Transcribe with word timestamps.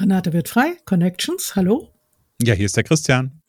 Renate 0.00 0.32
wird 0.32 0.48
frei, 0.48 0.76
Connections, 0.84 1.56
hallo. 1.56 1.92
Ja, 2.40 2.54
hier 2.54 2.66
ist 2.66 2.76
der 2.76 2.84
Christian. 2.84 3.42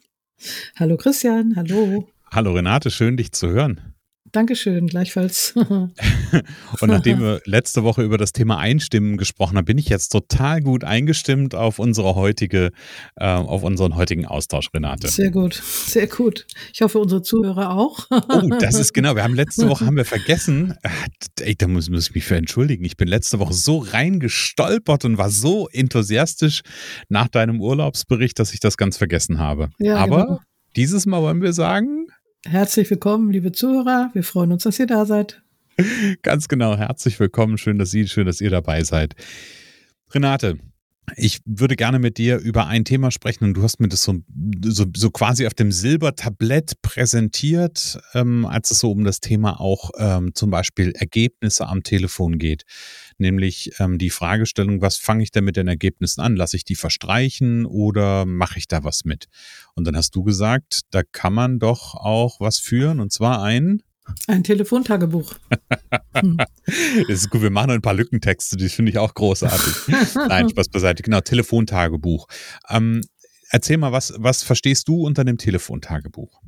Hallo 0.77 0.97
Christian, 0.97 1.55
hallo. 1.55 2.09
Hallo 2.31 2.53
Renate, 2.53 2.89
schön 2.89 3.17
dich 3.17 3.33
zu 3.33 3.49
hören. 3.49 3.93
Dankeschön, 4.31 4.87
gleichfalls. 4.87 5.53
und 6.81 6.89
nachdem 6.89 7.19
wir 7.19 7.41
letzte 7.45 7.83
Woche 7.83 8.03
über 8.03 8.17
das 8.17 8.31
Thema 8.31 8.57
Einstimmen 8.57 9.17
gesprochen 9.17 9.57
haben, 9.57 9.65
bin 9.65 9.77
ich 9.77 9.89
jetzt 9.89 10.09
total 10.09 10.61
gut 10.61 10.83
eingestimmt 10.83 11.55
auf 11.55 11.79
unsere 11.79 12.15
heutige, 12.15 12.71
äh, 13.15 13.25
auf 13.25 13.63
unseren 13.63 13.95
heutigen 13.95 14.25
Austausch, 14.25 14.69
Renate. 14.73 15.07
Sehr 15.07 15.31
gut, 15.31 15.53
sehr 15.53 16.07
gut. 16.07 16.45
Ich 16.73 16.81
hoffe, 16.81 16.99
unsere 16.99 17.21
Zuhörer 17.21 17.71
auch. 17.71 18.07
oh, 18.09 18.49
das 18.59 18.75
ist 18.75 18.93
genau. 18.93 19.15
Wir 19.15 19.23
haben 19.23 19.35
letzte 19.35 19.69
Woche 19.69 19.85
haben 19.85 19.97
wir 19.97 20.05
vergessen. 20.05 20.75
Äh, 20.83 20.89
ey, 21.41 21.55
da 21.55 21.67
muss, 21.67 21.89
muss 21.89 22.09
ich 22.09 22.15
mich 22.15 22.25
für 22.25 22.35
entschuldigen. 22.35 22.85
Ich 22.85 22.97
bin 22.97 23.07
letzte 23.07 23.39
Woche 23.39 23.53
so 23.53 23.79
reingestolpert 23.79 25.05
und 25.05 25.17
war 25.17 25.29
so 25.29 25.67
enthusiastisch 25.69 26.61
nach 27.09 27.27
deinem 27.27 27.61
Urlaubsbericht, 27.61 28.39
dass 28.39 28.53
ich 28.53 28.59
das 28.59 28.77
ganz 28.77 28.97
vergessen 28.97 29.39
habe. 29.39 29.69
Ja, 29.79 29.97
Aber 29.97 30.25
genau. 30.25 30.39
dieses 30.75 31.05
Mal 31.05 31.21
wollen 31.21 31.41
wir 31.41 31.53
sagen, 31.53 32.07
Herzlich 32.45 32.89
willkommen, 32.89 33.31
liebe 33.31 33.51
Zuhörer. 33.51 34.11
Wir 34.13 34.23
freuen 34.23 34.53
uns, 34.53 34.63
dass 34.63 34.79
ihr 34.79 34.87
da 34.87 35.05
seid. 35.05 35.43
Ganz 36.21 36.47
genau, 36.47 36.77
herzlich 36.77 37.19
willkommen. 37.19 37.57
Schön, 37.57 37.77
dass 37.77 37.91
Sie, 37.91 38.07
schön, 38.07 38.25
dass 38.25 38.41
ihr 38.41 38.49
dabei 38.49 38.83
seid. 38.83 39.15
Renate, 40.11 40.57
ich 41.15 41.39
würde 41.45 41.75
gerne 41.75 41.97
mit 41.97 42.17
dir 42.17 42.37
über 42.37 42.67
ein 42.67 42.85
Thema 42.85 43.09
sprechen 43.11 43.45
und 43.45 43.53
du 43.55 43.63
hast 43.63 43.79
mir 43.79 43.87
das 43.87 44.03
so, 44.03 44.19
so, 44.63 44.85
so 44.95 45.09
quasi 45.09 45.47
auf 45.47 45.53
dem 45.53 45.71
Silbertablett 45.71 46.81
präsentiert, 46.81 47.99
ähm, 48.13 48.45
als 48.45 48.71
es 48.71 48.79
so 48.79 48.91
um 48.91 49.03
das 49.03 49.19
Thema 49.19 49.59
auch 49.59 49.91
ähm, 49.97 50.35
zum 50.35 50.51
Beispiel 50.51 50.91
Ergebnisse 50.91 51.67
am 51.67 51.83
Telefon 51.83 52.37
geht. 52.37 52.63
Nämlich 53.17 53.71
ähm, 53.79 53.97
die 53.97 54.09
Fragestellung, 54.09 54.81
was 54.81 54.97
fange 54.97 55.23
ich 55.23 55.31
denn 55.31 55.45
mit 55.45 55.55
den 55.55 55.67
Ergebnissen 55.67 56.21
an? 56.21 56.35
Lasse 56.35 56.57
ich 56.57 56.63
die 56.63 56.75
verstreichen 56.75 57.65
oder 57.65 58.25
mache 58.25 58.59
ich 58.59 58.67
da 58.67 58.83
was 58.83 59.05
mit? 59.05 59.25
Und 59.75 59.85
dann 59.85 59.95
hast 59.95 60.15
du 60.15 60.23
gesagt, 60.23 60.81
da 60.91 61.01
kann 61.03 61.33
man 61.33 61.59
doch 61.59 61.95
auch 61.95 62.39
was 62.39 62.59
führen 62.59 62.99
und 62.99 63.11
zwar 63.11 63.41
ein 63.41 63.81
ein 64.27 64.43
Telefontagebuch. 64.43 65.33
Hm. 66.13 66.37
Das 66.37 67.07
ist 67.07 67.29
gut, 67.29 67.41
wir 67.41 67.49
machen 67.49 67.71
ein 67.71 67.81
paar 67.81 67.93
Lückentexte, 67.93 68.57
die 68.57 68.69
finde 68.69 68.91
ich 68.91 68.97
auch 68.97 69.13
großartig. 69.13 69.73
Nein, 70.27 70.49
Spaß 70.49 70.69
beiseite. 70.69 71.03
Genau, 71.03 71.21
Telefontagebuch. 71.21 72.27
Ähm, 72.69 73.01
erzähl 73.49 73.77
mal, 73.77 73.91
was, 73.91 74.13
was 74.17 74.43
verstehst 74.43 74.87
du 74.87 75.03
unter 75.05 75.23
dem 75.23 75.37
Telefontagebuch? 75.37 76.41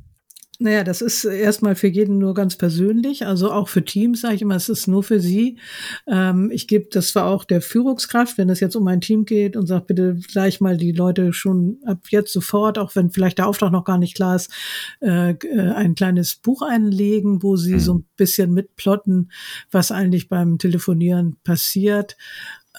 Naja, 0.62 0.84
das 0.84 1.02
ist 1.02 1.24
erstmal 1.24 1.74
für 1.74 1.88
jeden 1.88 2.18
nur 2.18 2.34
ganz 2.34 2.54
persönlich, 2.54 3.26
also 3.26 3.50
auch 3.50 3.68
für 3.68 3.84
Teams, 3.84 4.20
sage 4.20 4.36
ich 4.36 4.42
immer, 4.42 4.54
es 4.54 4.68
ist 4.68 4.86
nur 4.86 5.02
für 5.02 5.18
sie. 5.18 5.58
Ähm, 6.06 6.52
ich 6.52 6.68
gebe 6.68 6.86
das 6.88 7.08
zwar 7.08 7.26
auch 7.26 7.44
der 7.44 7.60
Führungskraft, 7.60 8.38
wenn 8.38 8.48
es 8.48 8.60
jetzt 8.60 8.76
um 8.76 8.86
ein 8.86 9.00
Team 9.00 9.24
geht 9.24 9.56
und 9.56 9.66
sagt, 9.66 9.88
bitte 9.88 10.20
gleich 10.30 10.60
mal 10.60 10.76
die 10.76 10.92
Leute 10.92 11.32
schon 11.32 11.78
ab 11.84 11.98
jetzt 12.10 12.32
sofort, 12.32 12.78
auch 12.78 12.94
wenn 12.94 13.10
vielleicht 13.10 13.38
der 13.38 13.48
Auftrag 13.48 13.72
noch 13.72 13.84
gar 13.84 13.98
nicht 13.98 14.14
klar 14.14 14.36
ist, 14.36 14.52
äh, 15.00 15.32
äh 15.32 15.72
ein 15.72 15.96
kleines 15.96 16.36
Buch 16.36 16.62
einlegen, 16.62 17.42
wo 17.42 17.56
sie 17.56 17.74
mhm. 17.74 17.80
so 17.80 17.94
ein 17.94 18.06
bisschen 18.16 18.54
mitplotten, 18.54 19.32
was 19.72 19.90
eigentlich 19.90 20.28
beim 20.28 20.58
Telefonieren 20.58 21.38
passiert. 21.42 22.16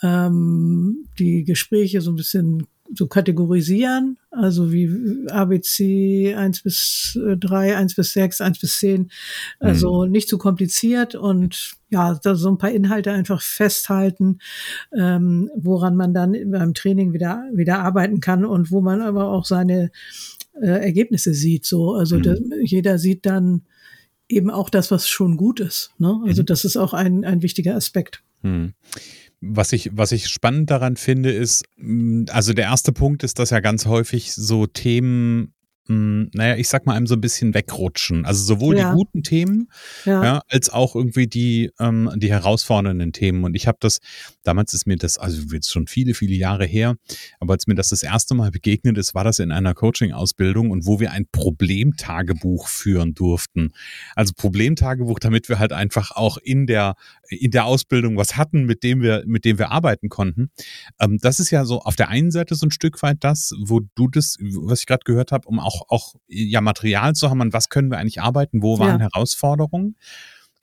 Ähm, 0.02 1.06
die 1.20 1.44
Gespräche 1.44 2.00
so 2.00 2.12
ein 2.12 2.16
bisschen 2.16 2.66
so 2.94 3.08
kategorisieren, 3.08 4.18
also 4.30 4.72
wie 4.72 5.28
ABC 5.30 6.36
1 6.36 6.62
bis 6.64 7.18
3, 7.40 7.78
1 7.78 7.96
bis 7.96 8.14
6, 8.14 8.42
1 8.42 8.60
bis 8.60 8.80
10, 8.80 9.12
also 9.60 10.06
mhm. 10.06 10.12
nicht 10.12 10.30
zu 10.30 10.38
kompliziert 10.38 11.16
und 11.16 11.74
ja, 11.90 12.20
da 12.22 12.36
so 12.36 12.50
ein 12.50 12.58
paar 12.58 12.72
Inhalte 12.72 13.12
einfach 13.12 13.42
festhalten, 13.42 14.40
ähm, 14.96 15.50
woran 15.56 15.96
man 15.96 16.14
dann 16.14 16.36
beim 16.52 16.74
Training 16.74 17.14
wieder, 17.14 17.48
wieder 17.54 17.80
arbeiten 17.80 18.20
kann 18.20 18.46
und 18.46 18.72
wo 18.72 18.82
man 18.82 19.02
aber 19.02 19.30
auch 19.30 19.46
seine 19.46 19.92
äh, 20.62 20.68
Ergebnisse 20.68 21.34
sieht. 21.34 21.66
So, 21.66 21.94
also 21.94 22.18
mhm. 22.18 22.24
das, 22.24 22.40
jeder 22.64 22.98
sieht 23.00 23.26
dann 23.26 23.64
eben 24.28 24.50
auch 24.50 24.70
das, 24.70 24.92
was 24.92 25.08
schon 25.08 25.38
gut 25.38 25.60
ist. 25.60 25.92
Ne? 25.98 26.22
Also 26.26 26.42
mhm. 26.42 26.48
das 26.48 26.66
ist 26.66 26.78
auch 26.78 26.94
ein, 26.94 27.24
ein 27.26 27.42
wichtiger 27.42 27.76
Aspekt. 27.76 28.24
Mhm. 28.42 28.74
Was 29.46 29.74
ich, 29.74 29.90
was 29.94 30.12
ich 30.14 30.30
spannend 30.30 30.72
daran 30.72 30.96
finde, 30.96 31.32
ist, 31.32 31.66
mm, 31.78 32.26
also 32.30 32.54
der 32.54 32.66
erste 32.66 32.94
Punkt 32.94 33.24
ist, 33.24 33.40
dass 33.40 33.50
ja 33.50 33.60
ganz 33.60 33.86
häufig 33.86 34.34
so 34.34 34.68
Themen 34.68 35.54
hm, 35.88 36.30
naja, 36.34 36.56
ich 36.56 36.70
sag 36.70 36.86
mal, 36.86 36.96
einem 36.96 37.08
so 37.08 37.16
ein 37.16 37.22
bisschen 37.22 37.54
wegrutschen. 37.54 38.26
Also 38.26 38.44
sowohl 38.44 38.78
ja. 38.78 38.90
die 38.90 38.96
guten 38.96 39.22
Themen 39.22 39.70
ja. 40.06 40.24
ja. 40.24 40.42
als 40.48 40.70
auch 40.70 40.96
irgendwie 40.96 41.28
die, 41.28 41.72
ähm, 41.80 42.10
die 42.16 42.30
herausfordernden 42.30 43.12
Themen. 43.12 43.44
Und 43.44 43.56
ich 43.56 43.68
habe 43.68 43.78
das, 43.82 44.00
damals 44.44 44.74
ist 44.74 44.88
mir 44.88 44.96
das, 44.96 45.18
also 45.18 45.42
jetzt 45.54 45.72
schon 45.72 45.88
viele, 45.88 46.14
viele 46.14 46.36
Jahre 46.36 46.66
her, 46.66 46.96
aber 47.42 47.54
als 47.54 47.68
mir 47.68 47.76
das 47.76 47.90
das 47.90 48.02
erste 48.02 48.34
Mal 48.34 48.52
begegnet 48.52 48.98
ist, 48.98 49.14
war 49.14 49.26
das 49.26 49.40
in 49.40 49.52
einer 49.52 49.74
Coaching-Ausbildung 49.74 50.72
und 50.72 50.86
wo 50.86 51.02
wir 51.02 51.12
ein 51.12 51.26
Problemtagebuch 51.30 52.68
führen 52.68 53.14
durften. 53.14 53.74
Also 54.16 54.32
Problemtagebuch, 54.38 55.20
damit 55.20 55.50
wir 55.50 55.60
halt 55.60 55.74
einfach 55.74 56.12
auch 56.12 56.38
in 56.38 56.66
der, 56.66 56.96
in 57.28 57.52
der 57.52 57.66
Ausbildung 57.66 58.16
was 58.16 58.38
hatten, 58.38 58.64
mit 58.64 58.84
dem 58.84 59.02
wir, 59.02 59.24
mit 59.26 59.44
dem 59.44 59.60
wir 59.60 59.72
arbeiten 59.72 60.08
konnten. 60.08 60.50
Ähm, 61.02 61.18
das 61.22 61.42
ist 61.42 61.52
ja 61.52 61.66
so 61.66 61.82
auf 61.82 61.98
der 61.98 62.08
einen 62.08 62.32
Seite 62.32 62.56
so 62.56 62.66
ein 62.68 62.72
Stück 62.72 63.02
weit 63.04 63.18
das, 63.20 63.54
wo 63.60 63.82
du 63.96 64.08
das, 64.08 64.38
was 64.40 64.80
ich 64.80 64.86
gerade 64.86 65.04
gehört 65.04 65.34
habe, 65.34 65.46
um 65.48 65.60
auch 65.60 65.73
auch, 65.74 65.90
auch 65.90 66.16
ja 66.28 66.62
Material 66.62 67.14
zu 67.14 67.30
haben, 67.30 67.42
an 67.42 67.54
was 67.54 67.70
können 67.70 67.90
wir 67.90 67.98
eigentlich 67.98 68.22
arbeiten, 68.22 68.62
wo 68.62 68.80
waren 68.80 69.00
ja. 69.00 69.08
Herausforderungen. 69.12 69.96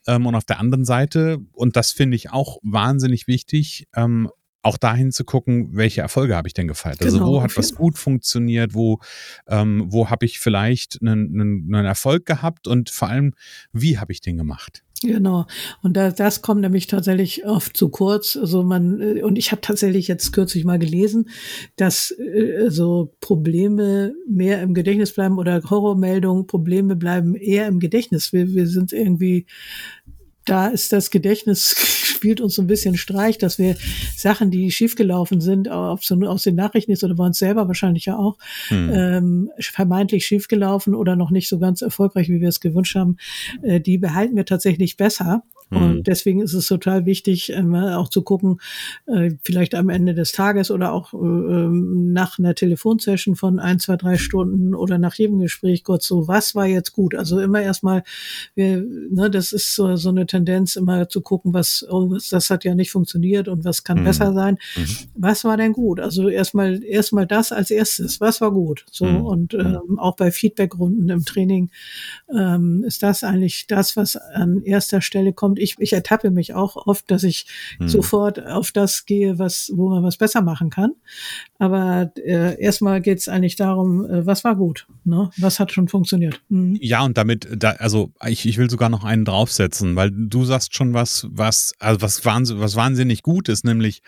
Ähm, 0.07 0.27
und 0.27 0.35
auf 0.35 0.45
der 0.45 0.59
anderen 0.59 0.85
Seite, 0.85 1.39
und 1.53 1.77
das 1.77 1.93
finde 1.93 2.17
ich 2.17 2.31
auch 2.31 2.59
wahnsinnig 2.63 3.27
wichtig, 3.27 3.89
ähm, 3.95 4.31
auch 4.63 4.77
dahin 4.77 5.11
zu 5.13 5.25
gucken, 5.25 5.71
welche 5.73 6.03
Erfolge 6.03 6.37
habe 6.37 6.49
ich 6.49 6.55
denn 6.55 6.69
gefeiert. 6.69 7.03
Also 7.03 7.19
genau, 7.19 7.33
wo 7.33 7.43
hat 7.43 7.57
was 7.57 7.75
gut 7.75 7.99
funktioniert, 7.99 8.75
wo, 8.75 9.01
ähm, 9.49 9.87
wo 9.89 10.11
habe 10.11 10.27
ich 10.27 10.39
vielleicht 10.39 11.01
einen, 11.01 11.41
einen, 11.41 11.75
einen 11.75 11.87
Erfolg 11.87 12.27
gehabt 12.27 12.69
und 12.69 12.91
vor 12.91 13.09
allem, 13.09 13.35
wie 13.73 13.99
habe 13.99 14.13
ich 14.13 14.21
den 14.21 14.37
gemacht? 14.37 14.83
Genau. 15.03 15.47
Und 15.83 15.97
da, 15.97 16.11
das 16.11 16.43
kommt 16.43 16.61
nämlich 16.61 16.87
tatsächlich 16.87 17.47
oft 17.47 17.75
zu 17.75 17.89
kurz. 17.89 18.37
Also 18.37 18.63
man, 18.63 19.01
äh, 19.01 19.23
und 19.23 19.39
ich 19.39 19.51
habe 19.51 19.63
tatsächlich 19.63 20.09
jetzt 20.09 20.33
kürzlich 20.33 20.65
mal 20.67 20.79
gelesen, 20.79 21.31
dass 21.77 22.11
äh, 22.11 22.67
so 22.69 23.15
Probleme 23.21 24.15
mehr 24.29 24.61
im 24.61 24.75
Gedächtnis 24.75 25.15
bleiben 25.15 25.39
oder 25.39 25.63
Horrormeldungen, 25.71 26.47
Probleme 26.47 26.97
bleiben 26.97 27.35
eher 27.35 27.67
im 27.67 27.81
Gedächtnis. 27.81 28.35
Wir, 28.35 28.53
wir 28.53 28.67
sind 28.67 28.93
irgendwie 28.93 29.47
da 30.51 30.67
ist 30.67 30.93
das 30.93 31.11
Gedächtnis 31.11 31.75
spielt 32.21 32.41
uns 32.41 32.55
so 32.57 32.63
ein 32.63 32.67
bisschen 32.67 32.97
Streich, 32.97 33.39
dass 33.39 33.59
wir 33.59 33.77
Sachen, 34.15 34.51
die 34.51 34.71
schiefgelaufen 34.71 35.41
sind, 35.41 35.71
es 35.71 36.11
aus 36.29 36.43
den 36.43 36.55
Nachrichten 36.55 36.93
ist 36.93 37.03
oder 37.03 37.15
bei 37.15 37.25
uns 37.25 37.39
selber 37.39 37.67
wahrscheinlich 37.67 38.05
ja 38.07 38.17
auch, 38.19 38.37
hm. 38.69 38.91
ähm, 38.93 39.51
vermeintlich 39.59 40.27
schiefgelaufen 40.27 40.95
oder 40.95 41.17
noch 41.17 41.31
nicht 41.31 41.49
so 41.49 41.59
ganz 41.59 41.81
erfolgreich, 41.81 42.29
wie 42.29 42.41
wir 42.41 42.49
es 42.49 42.61
gewünscht 42.61 42.95
haben, 42.95 43.17
äh, 43.63 43.81
die 43.81 43.97
behalten 43.97 44.37
wir 44.37 44.45
tatsächlich 44.45 44.97
besser 44.97 45.45
Und 45.71 45.97
mhm. 45.99 46.03
deswegen 46.03 46.41
ist 46.41 46.55
es 46.55 46.67
total 46.67 47.07
wichtig, 47.07 47.53
ähm, 47.53 47.75
auch 47.75 48.09
zu 48.09 48.23
gucken, 48.23 48.61
äh, 49.07 49.33
vielleicht 49.43 49.75
am 49.77 49.89
Ende 49.89 50.15
des 50.15 50.33
Tages 50.33 50.71
oder 50.71 50.93
auch 50.93 51.15
äh, 51.15 51.17
ähm, 51.17 52.13
nach 52.13 52.39
einer 52.39 52.57
Telefonsession 52.57 53.37
von 53.37 53.61
ein, 53.61 53.79
zwei, 53.79 53.97
drei 53.97 54.17
Stunden 54.17 54.75
oder 54.75 54.99
nach 54.99 55.15
jedem 55.15 55.39
Gespräch 55.39 55.85
kurz 55.85 56.07
so, 56.07 56.27
was 56.27 56.57
war 56.57 56.67
jetzt 56.67 56.93
gut? 56.93 57.15
Also 57.15 57.39
immer 57.39 57.63
erstmal, 57.63 58.03
wir, 58.55 58.85
ne, 59.11 59.31
das 59.31 59.53
ist 59.53 59.75
so, 59.77 59.95
so 59.95 60.09
eine 60.09 60.27
Tendenz, 60.27 60.75
immer 60.75 61.09
zu 61.09 61.21
gucken, 61.21 61.55
was, 61.55 61.87
oh, 61.89 62.17
das 62.31 62.51
hat 62.51 62.65
ja 62.65 62.75
nicht 62.75 62.91
funktioniert 62.91 63.47
und 63.47 63.65
was 63.65 63.85
kann 63.85 64.01
mhm. 64.01 64.05
besser 64.05 64.33
sein. 64.33 64.59
Mhm. 64.77 64.87
Was 65.15 65.45
war 65.45 65.57
denn 65.57 65.73
gut? 65.73 66.01
Also 66.01 66.29
erstmal, 66.29 66.83
erstmal 66.83 67.29
das 67.29 67.53
als 67.53 67.71
erstes. 67.71 68.21
Was 68.21 68.41
war 68.41 68.51
gut? 68.51 68.85
So, 68.91 69.05
mhm. 69.05 69.25
und 69.25 69.53
mhm. 69.53 69.61
ähm, 69.61 69.99
auch 70.01 70.17
bei 70.17 70.33
Feedbackrunden 70.33 71.09
im 71.11 71.25
Training 71.25 71.71
ähm, 72.37 72.83
ist 72.85 73.05
das 73.05 73.23
eigentlich 73.23 73.69
das, 73.69 73.97
was 73.97 74.17
an 74.17 74.63
erster 74.63 75.01
Stelle 75.01 75.33
kommt. 75.33 75.60
Ich, 75.61 75.77
ich 75.79 75.93
ertappe 75.93 76.31
mich 76.31 76.55
auch 76.55 76.87
oft, 76.87 77.11
dass 77.11 77.23
ich 77.23 77.47
mhm. 77.79 77.89
sofort 77.89 78.45
auf 78.47 78.73
das 78.73 79.07
gehe, 79.07 79.39
was, 79.39 79.71
wo 79.75 79.89
man 79.89 80.03
was 80.03 80.17
besser 80.17 80.43
machen 80.43 80.71
kann. 80.71 80.93
Aber 81.59 82.13
äh, 82.17 82.61
erstmal 82.61 83.01
geht 83.01 83.19
es 83.19 83.29
eigentlich 83.29 83.57
darum, 83.57 84.05
äh, 84.05 84.27
was 84.27 84.45
war 84.45 84.57
gut, 84.57 84.87
ne? 85.05 85.31
Was 85.37 85.61
hat 85.61 85.73
schon 85.73 85.89
funktioniert. 85.89 86.43
Mhm. 86.49 86.79
Ja, 86.81 87.05
und 87.05 87.17
damit, 87.17 87.49
da, 87.57 87.73
also 87.73 88.13
ich, 88.27 88.47
ich 88.47 88.59
will 88.59 88.71
sogar 88.71 88.89
noch 88.89 89.05
einen 89.05 89.25
draufsetzen, 89.25 89.97
weil 89.97 90.11
du 90.11 90.45
sagst 90.45 90.75
schon 90.75 90.95
was, 90.95 91.27
was, 91.31 91.75
also 91.79 92.01
was, 92.03 92.25
wahnsinnig, 92.25 92.63
was 92.63 92.77
wahnsinnig 92.77 93.23
gut 93.23 93.49
ist, 93.49 93.65
nämlich 93.65 94.03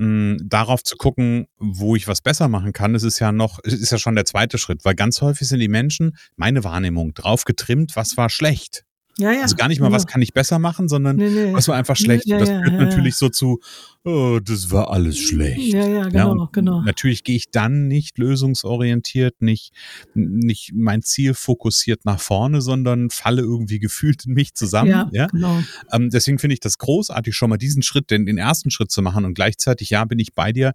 mh, 0.00 0.38
darauf 0.44 0.82
zu 0.82 0.96
gucken, 0.96 1.46
wo 1.58 1.94
ich 1.94 2.08
was 2.08 2.22
besser 2.22 2.48
machen 2.48 2.72
kann, 2.72 2.92
das 2.92 3.02
ist 3.02 3.18
ja 3.18 3.32
noch, 3.32 3.58
ist 3.60 3.92
ja 3.92 3.98
schon 3.98 4.14
der 4.14 4.24
zweite 4.24 4.58
Schritt, 4.58 4.84
weil 4.84 4.94
ganz 4.94 5.20
häufig 5.20 5.48
sind 5.48 5.60
die 5.60 5.68
Menschen, 5.68 6.16
meine 6.36 6.64
Wahrnehmung, 6.64 7.14
drauf 7.14 7.44
getrimmt, 7.44 7.96
was 7.96 8.16
war 8.16 8.30
schlecht. 8.30 8.84
Ja, 9.18 9.32
ja. 9.32 9.42
Also 9.42 9.56
gar 9.56 9.68
nicht 9.68 9.80
mal, 9.80 9.92
was 9.92 10.06
kann 10.06 10.22
ich 10.22 10.32
besser 10.32 10.58
machen, 10.58 10.88
sondern 10.88 11.16
nee, 11.16 11.28
nee. 11.28 11.52
was 11.52 11.68
war 11.68 11.76
einfach 11.76 11.96
schlecht. 11.96 12.26
Ja, 12.26 12.38
das 12.38 12.48
führt 12.48 12.72
natürlich 12.72 13.16
so 13.16 13.28
zu, 13.28 13.60
oh, 14.04 14.38
das 14.42 14.70
war 14.70 14.90
alles 14.90 15.18
schlecht. 15.18 15.72
Ja, 15.72 15.86
ja, 15.86 16.08
genau, 16.08 16.48
genau. 16.52 16.80
Natürlich 16.82 17.24
gehe 17.24 17.36
ich 17.36 17.50
dann 17.50 17.88
nicht 17.88 18.18
lösungsorientiert, 18.18 19.42
nicht, 19.42 19.72
nicht 20.14 20.72
mein 20.74 21.02
Ziel 21.02 21.34
fokussiert 21.34 22.04
nach 22.04 22.20
vorne, 22.20 22.62
sondern 22.62 23.10
falle 23.10 23.42
irgendwie 23.42 23.78
gefühlt 23.80 24.24
in 24.26 24.34
mich 24.34 24.54
zusammen. 24.54 24.90
Ja, 24.90 25.08
ja? 25.12 25.26
genau. 25.26 25.62
Ähm, 25.92 26.10
deswegen 26.10 26.38
finde 26.38 26.54
ich 26.54 26.60
das 26.60 26.78
großartig, 26.78 27.34
schon 27.34 27.50
mal 27.50 27.58
diesen 27.58 27.82
Schritt, 27.82 28.10
den, 28.10 28.26
den 28.26 28.38
ersten 28.38 28.70
Schritt 28.70 28.90
zu 28.90 29.02
machen 29.02 29.24
und 29.24 29.34
gleichzeitig, 29.34 29.90
ja, 29.90 30.04
bin 30.04 30.18
ich 30.18 30.34
bei 30.34 30.52
dir. 30.52 30.72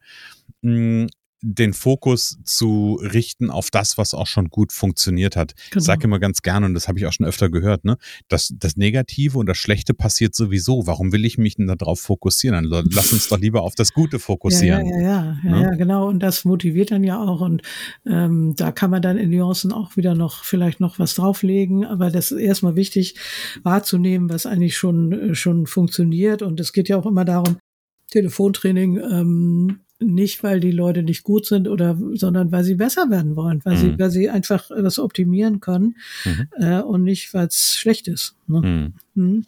Mh, 0.62 1.08
den 1.42 1.74
Fokus 1.74 2.40
zu 2.44 3.00
richten 3.02 3.50
auf 3.50 3.70
das, 3.70 3.98
was 3.98 4.14
auch 4.14 4.28
schon 4.28 4.50
gut 4.50 4.72
funktioniert 4.72 5.36
hat. 5.36 5.54
Genau. 5.70 5.80
Ich 5.80 5.86
sage 5.86 6.06
immer 6.06 6.20
ganz 6.20 6.42
gerne, 6.42 6.66
und 6.66 6.74
das 6.74 6.88
habe 6.88 6.98
ich 6.98 7.06
auch 7.06 7.14
schon 7.14 7.26
öfter 7.26 7.50
gehört, 7.50 7.86
ne, 7.86 7.98
dass 8.28 8.54
das 8.58 8.78
Negative 8.78 9.38
und 9.38 9.46
das 9.48 9.58
Schlechte 9.58 9.94
passiert 9.94 10.34
sowieso. 10.34 10.88
Warum 10.88 11.12
will 11.12 11.26
ich 11.26 11.38
mich 11.38 11.56
denn 11.56 11.68
darauf 11.68 12.00
fokussieren? 12.00 12.56
Also 12.56 12.90
lass 12.92 13.14
uns 13.14 13.28
doch 13.28 13.40
lieber 13.40 13.62
auf 13.62 13.76
das 13.76 13.94
Gute 13.94 14.20
fokussieren. 14.20 14.86
Ja, 14.88 14.98
ja, 14.98 15.02
ja, 15.02 15.38
ja, 15.44 15.52
ne? 15.52 15.62
ja, 15.62 15.76
genau. 15.76 16.08
Und 16.08 16.20
das 16.20 16.46
motiviert 16.46 16.92
dann 16.92 17.04
ja 17.04 17.20
auch. 17.20 17.42
Und 17.42 17.62
ähm, 18.06 18.56
da 18.56 18.72
kann 18.72 18.90
man 18.90 19.02
dann 19.02 19.18
in 19.18 19.30
Nuancen 19.30 19.72
auch 19.72 19.98
wieder 19.98 20.16
noch 20.16 20.44
vielleicht 20.44 20.80
noch 20.80 21.00
was 21.00 21.16
drauflegen. 21.16 21.86
Aber 21.86 22.10
das 22.10 22.32
ist 22.32 22.40
erstmal 22.40 22.76
wichtig 22.76 23.16
wahrzunehmen, 23.64 24.30
was 24.30 24.46
eigentlich 24.46 24.78
schon, 24.78 25.12
äh, 25.12 25.36
schon 25.36 25.68
funktioniert. 25.68 26.42
Und 26.42 26.60
es 26.60 26.74
geht 26.74 26.90
ja 26.90 26.98
auch 26.98 27.06
immer 27.06 27.26
darum, 27.26 27.58
Telefontraining 28.12 28.98
ähm, 28.98 29.80
nicht, 30.14 30.44
weil 30.44 30.60
die 30.60 30.72
Leute 30.72 31.04
nicht 31.04 31.24
gut 31.24 31.46
sind 31.46 31.68
oder, 31.68 31.98
sondern 32.14 32.52
weil 32.52 32.64
sie 32.64 32.76
besser 32.76 33.10
werden 33.10 33.36
wollen, 33.36 33.62
weil 33.64 33.76
mhm. 33.76 33.80
sie, 33.80 34.00
weil 34.00 34.12
sie 34.12 34.30
einfach 34.30 34.70
das 34.70 35.00
optimieren 35.00 35.60
können 35.60 35.96
mhm. 36.24 36.48
äh, 36.58 36.82
und 36.82 37.04
nicht, 37.04 37.34
weil 37.34 37.48
es 37.48 37.76
schlecht 37.76 38.08
ist. 38.08 38.36
Ne? 38.48 38.94
Mhm. 39.16 39.24
mhm. 39.24 39.46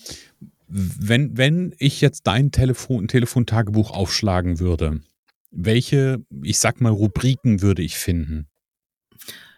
Wenn, 0.69 1.37
wenn 1.37 1.73
ich 1.77 2.01
jetzt 2.01 2.27
dein 2.27 2.51
Telefon, 2.51 3.07
Telefontagebuch 3.07 3.91
aufschlagen 3.91 4.59
würde, 4.59 4.99
welche, 5.49 6.25
ich 6.43 6.59
sag 6.59 6.81
mal, 6.81 6.91
Rubriken 6.91 7.61
würde 7.61 7.83
ich 7.83 7.95
finden? 7.95 8.47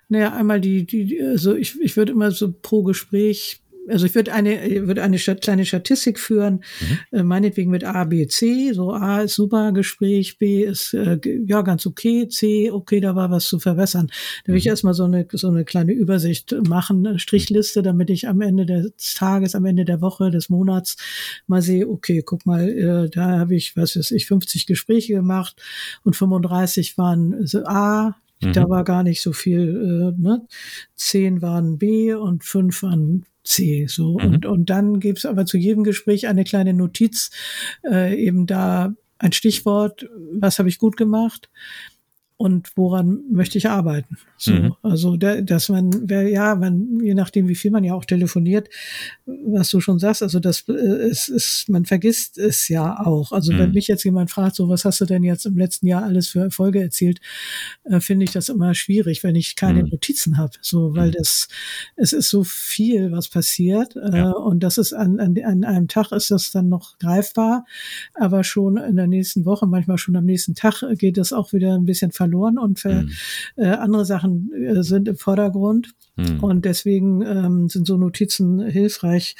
Naja, 0.08 0.34
einmal 0.34 0.62
die, 0.62 0.86
die, 0.86 1.20
also 1.22 1.56
ich, 1.56 1.80
ich 1.82 1.98
würde 1.98 2.12
immer 2.12 2.32
so 2.32 2.52
pro 2.52 2.84
Gespräch 2.84 3.62
also 3.90 4.06
ich 4.06 4.16
würde 4.16 4.34
eine, 4.34 4.88
würde 4.88 5.04
eine 5.04 5.18
kleine 5.18 5.66
Statistik 5.66 6.20
führen, 6.20 6.64
mhm. 6.80 7.20
äh, 7.20 7.24
meinetwegen 7.24 7.72
mit 7.72 7.84
A, 7.84 8.04
B, 8.06 8.28
C. 8.28 8.72
So 8.74 8.94
A 8.94 9.22
ist 9.22 9.36
super 9.36 9.72
Gespräch, 9.72 10.38
B 10.38 10.64
ist 10.64 10.94
äh, 10.94 11.20
ja 11.46 11.62
ganz 11.62 11.86
okay, 11.86 12.28
C, 12.28 12.72
okay, 12.72 13.00
da 13.00 13.16
war 13.16 13.32
was 13.32 13.48
zu 13.48 13.60
verbessern. 13.60 14.08
Da 14.46 14.54
will 14.54 14.60
ich 14.60 14.66
mhm. 14.66 14.72
erstmal 14.72 14.94
so 14.94 15.04
eine, 15.04 15.28
so 15.32 15.48
eine 15.48 15.66
kleine 15.66 15.94
Übersicht 15.94 16.56
machen, 16.68 17.06
eine 17.06 17.20
Strichliste, 17.20 17.84
damit 17.84 18.10
ich 18.10 18.28
am 18.28 18.42
Ende 18.42 18.66
des 18.66 19.14
Tages, 19.16 19.56
am 19.56 19.66
Ende 19.66 19.86
der 19.86 20.02
Woche, 20.02 20.32
des 20.32 20.50
Monats 20.50 20.98
mal 21.48 21.62
sehe, 21.62 21.88
okay, 21.88 22.24
guck 22.26 22.46
mal, 22.46 22.70
äh, 22.70 23.10
da 23.10 23.40
habe 23.40 23.56
ich, 23.56 23.76
was 23.76 23.96
weiß 23.96 24.12
ich, 24.12 24.26
50 24.28 24.66
Gespräche 24.66 25.14
gemacht 25.14 25.62
und 26.04 26.16
35 26.16 26.98
waren 26.98 27.46
so 27.46 27.64
A, 27.66 28.16
Mhm. 28.42 28.54
Da 28.54 28.70
war 28.70 28.84
gar 28.84 29.04
nicht 29.04 29.22
so 29.22 29.34
viel, 29.34 30.14
äh, 30.18 30.22
ne? 30.22 30.48
Zehn 30.96 31.42
waren 31.42 31.78
B 31.78 32.14
und 32.14 32.44
fünf 32.44 32.84
waren 32.84 33.26
C. 33.50 33.88
So. 33.88 34.20
Mhm. 34.20 34.26
Und, 34.26 34.46
und 34.46 34.70
dann 34.70 35.00
gibt's 35.00 35.26
aber 35.26 35.46
zu 35.46 35.58
jedem 35.58 35.84
Gespräch 35.84 36.28
eine 36.28 36.44
kleine 36.44 36.74
Notiz, 36.74 37.32
äh, 37.84 38.16
eben 38.16 38.46
da 38.46 38.94
ein 39.18 39.34
Stichwort, 39.34 40.08
was 40.34 40.60
habe 40.60 40.70
ich 40.70 40.80
gut 40.80 40.96
gemacht, 40.96 41.50
und 42.42 42.72
woran 42.78 43.20
möchte 43.30 43.58
ich 43.58 43.68
arbeiten. 43.68 44.18
So, 44.38 44.54
mhm. 44.54 44.74
also 44.82 45.18
da, 45.18 45.42
dass 45.42 45.68
man, 45.68 46.08
ja, 46.08 46.56
man, 46.56 47.02
je 47.04 47.14
nachdem, 47.14 47.50
wie 47.50 47.56
viel 47.56 47.70
man 47.70 47.84
ja 47.84 47.94
auch 47.94 48.06
telefoniert, 48.06 48.70
was 49.26 49.70
du 49.72 49.82
schon 49.82 50.00
sagst, 50.00 50.24
also 50.24 50.40
das 50.40 50.64
äh, 50.70 50.72
es 50.72 51.28
ist, 51.28 51.68
man 51.68 51.84
vergisst 51.84 52.38
es 52.38 52.70
ja 52.70 53.06
auch. 53.06 53.34
Also 53.34 53.52
mhm. 53.52 53.60
wenn 53.60 53.72
mich 53.72 53.90
jetzt 53.90 54.06
jemand 54.06 54.32
fragt, 54.32 54.56
so 54.56 54.70
was 54.70 54.86
hast 54.86 55.02
du 55.02 55.06
denn 55.06 55.24
jetzt 55.24 55.46
im 55.46 55.58
letzten 55.58 55.88
Jahr 55.88 56.04
alles 56.04 56.30
für 56.30 56.40
Erfolge 56.40 56.82
erzielt, 56.82 57.20
äh, 57.84 58.00
finde 58.00 58.24
ich 58.24 58.32
das 58.32 58.48
immer 58.48 58.74
schwierig, 58.74 59.22
wenn 59.26 59.36
ich 59.36 59.58
keine 59.58 59.84
mhm. 59.84 59.90
Notizen 59.90 60.38
habe. 60.38 60.54
So, 60.62 60.96
weil 60.96 61.10
mhm. 61.10 61.16
das, 61.18 61.50
es 61.98 62.14
ist 62.14 62.30
so 62.30 62.46
viel, 62.46 63.12
was 63.12 63.28
passiert. 63.28 63.98
Äh, 63.98 64.16
ja. 64.16 64.32
und 64.32 64.62
das 64.62 64.78
ist 64.78 64.94
an, 64.94 65.20
an, 65.20 65.36
an 65.44 65.66
einem 65.66 65.90
Tag 65.90 66.14
ist 66.14 66.32
das 66.32 66.52
dann 66.52 66.70
noch 66.70 67.00
greifbar, 67.00 67.66
aber 68.14 68.46
schon 68.46 68.78
in 68.78 68.96
der 68.96 69.08
nächsten 69.08 69.44
Woche, 69.44 69.68
manchmal 69.68 69.98
schon 69.98 70.16
am 70.16 70.24
nächsten 70.24 70.56
Tag 70.56 70.84
geht 70.98 71.18
das 71.18 71.34
auch 71.34 71.52
wieder 71.52 71.76
ein 71.76 71.84
bisschen 71.84 72.14
verloren 72.14 72.29
verloren 72.30 72.58
und 72.58 72.80
für, 72.80 73.04
mhm. 73.04 73.12
äh, 73.58 73.68
andere 73.68 74.06
Sachen 74.06 74.52
äh, 74.54 74.84
sind 74.84 75.08
im 75.08 75.18
Vordergrund. 75.18 75.94
Mhm. 76.16 76.44
Und 76.44 76.66
deswegen 76.66 77.22
ähm, 77.22 77.70
sind 77.70 77.88
so 77.88 77.98
Notizen 77.98 78.62
hilfreich, 78.66 79.36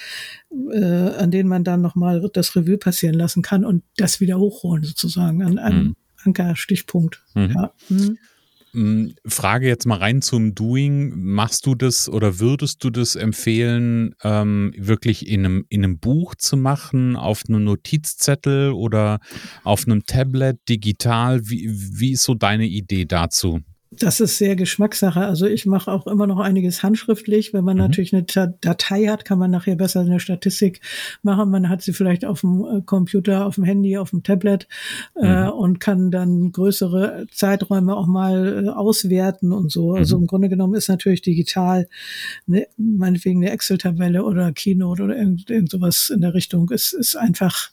äh, 0.72 0.84
an 0.84 1.32
denen 1.32 1.50
man 1.50 1.64
dann 1.64 1.82
nochmal 1.82 2.28
das 2.34 2.56
Revue 2.56 2.78
passieren 2.78 3.16
lassen 3.16 3.42
kann 3.42 3.66
und 3.66 3.84
das 3.98 4.20
wieder 4.20 4.40
hochholen 4.40 4.84
sozusagen 4.84 5.44
an 5.44 5.58
einem 5.58 5.84
mhm. 5.84 5.96
Ankerstichpunkt. 6.24 7.24
Ja. 7.36 7.74
Mhm. 8.74 8.80
Hm, 8.80 9.16
Frage 9.26 9.68
jetzt 9.68 9.86
mal 9.86 9.98
rein 9.98 10.22
zum 10.22 10.56
Doing. 10.56 11.14
Machst 11.16 11.66
du 11.66 11.76
das 11.76 12.10
oder 12.10 12.40
würdest 12.40 12.84
du 12.84 12.90
das 12.90 13.16
empfehlen, 13.16 14.16
ähm, 14.24 14.74
wirklich 14.78 15.28
in 15.28 15.46
einem, 15.46 15.66
in 15.70 15.84
einem 15.84 16.00
Buch 16.00 16.36
zu 16.36 16.58
machen, 16.58 17.16
auf 17.16 17.44
einem 17.48 17.64
Notizzettel 17.64 18.72
oder 18.72 19.20
auf 19.64 19.86
einem 19.86 20.06
Tablet 20.06 20.58
digital? 20.70 21.42
Wie, 21.50 21.70
wie 21.72 22.12
ist 22.12 22.24
so 22.24 22.36
deine 22.36 22.66
Idee 22.68 23.06
dazu? 23.06 23.62
Das 24.00 24.20
ist 24.22 24.38
sehr 24.38 24.56
Geschmackssache. 24.56 25.22
Also 25.22 25.46
ich 25.46 25.66
mache 25.66 25.92
auch 25.92 26.08
immer 26.08 26.26
noch 26.26 26.40
einiges 26.40 26.84
handschriftlich. 26.84 27.54
Wenn 27.54 27.66
man 27.66 27.76
mhm. 27.76 27.84
natürlich 27.84 28.14
eine 28.14 28.24
Datei 28.24 29.08
hat, 29.08 29.26
kann 29.26 29.40
man 29.40 29.52
nachher 29.52 29.76
besser 29.76 30.02
eine 30.02 30.20
Statistik 30.20 30.82
machen. 31.22 31.52
Man 31.52 31.70
hat 31.70 31.82
sie 31.82 31.92
vielleicht 31.94 32.24
auf 32.24 32.42
dem 32.42 32.66
äh, 32.66 32.82
Computer, 32.82 33.46
auf 33.46 33.56
dem 33.56 33.66
Handy, 33.66 33.98
auf 33.98 34.12
dem 34.12 34.24
Tablet 34.24 34.68
äh, 35.16 35.26
mhm. 35.26 35.48
äh, 35.48 35.50
und 35.50 35.80
kann 35.80 36.12
dann 36.12 36.52
größere 36.52 37.28
Zeiträume 37.32 37.96
auch 37.96 38.08
mal 38.08 38.66
äh, 38.66 38.70
auswerten 38.70 39.52
und 39.52 39.72
so. 39.72 39.94
Also 39.94 40.18
mhm. 40.18 40.24
im 40.24 40.28
Grunde 40.28 40.50
genommen 40.50 40.76
ist 40.76 40.88
natürlich 40.88 41.22
digital, 41.22 41.90
ne, 42.46 42.68
meinetwegen 42.78 43.44
eine 43.44 43.52
Excel-Tabelle 43.52 44.24
oder 44.24 44.52
Keynote 44.54 45.04
oder 45.04 45.18
irgend, 45.18 45.50
irgend 45.50 45.70
sowas 45.70 46.10
in 46.10 46.22
der 46.22 46.34
Richtung. 46.34 46.72
Es 46.72 46.94
ist 46.94 47.16
einfach 47.16 47.70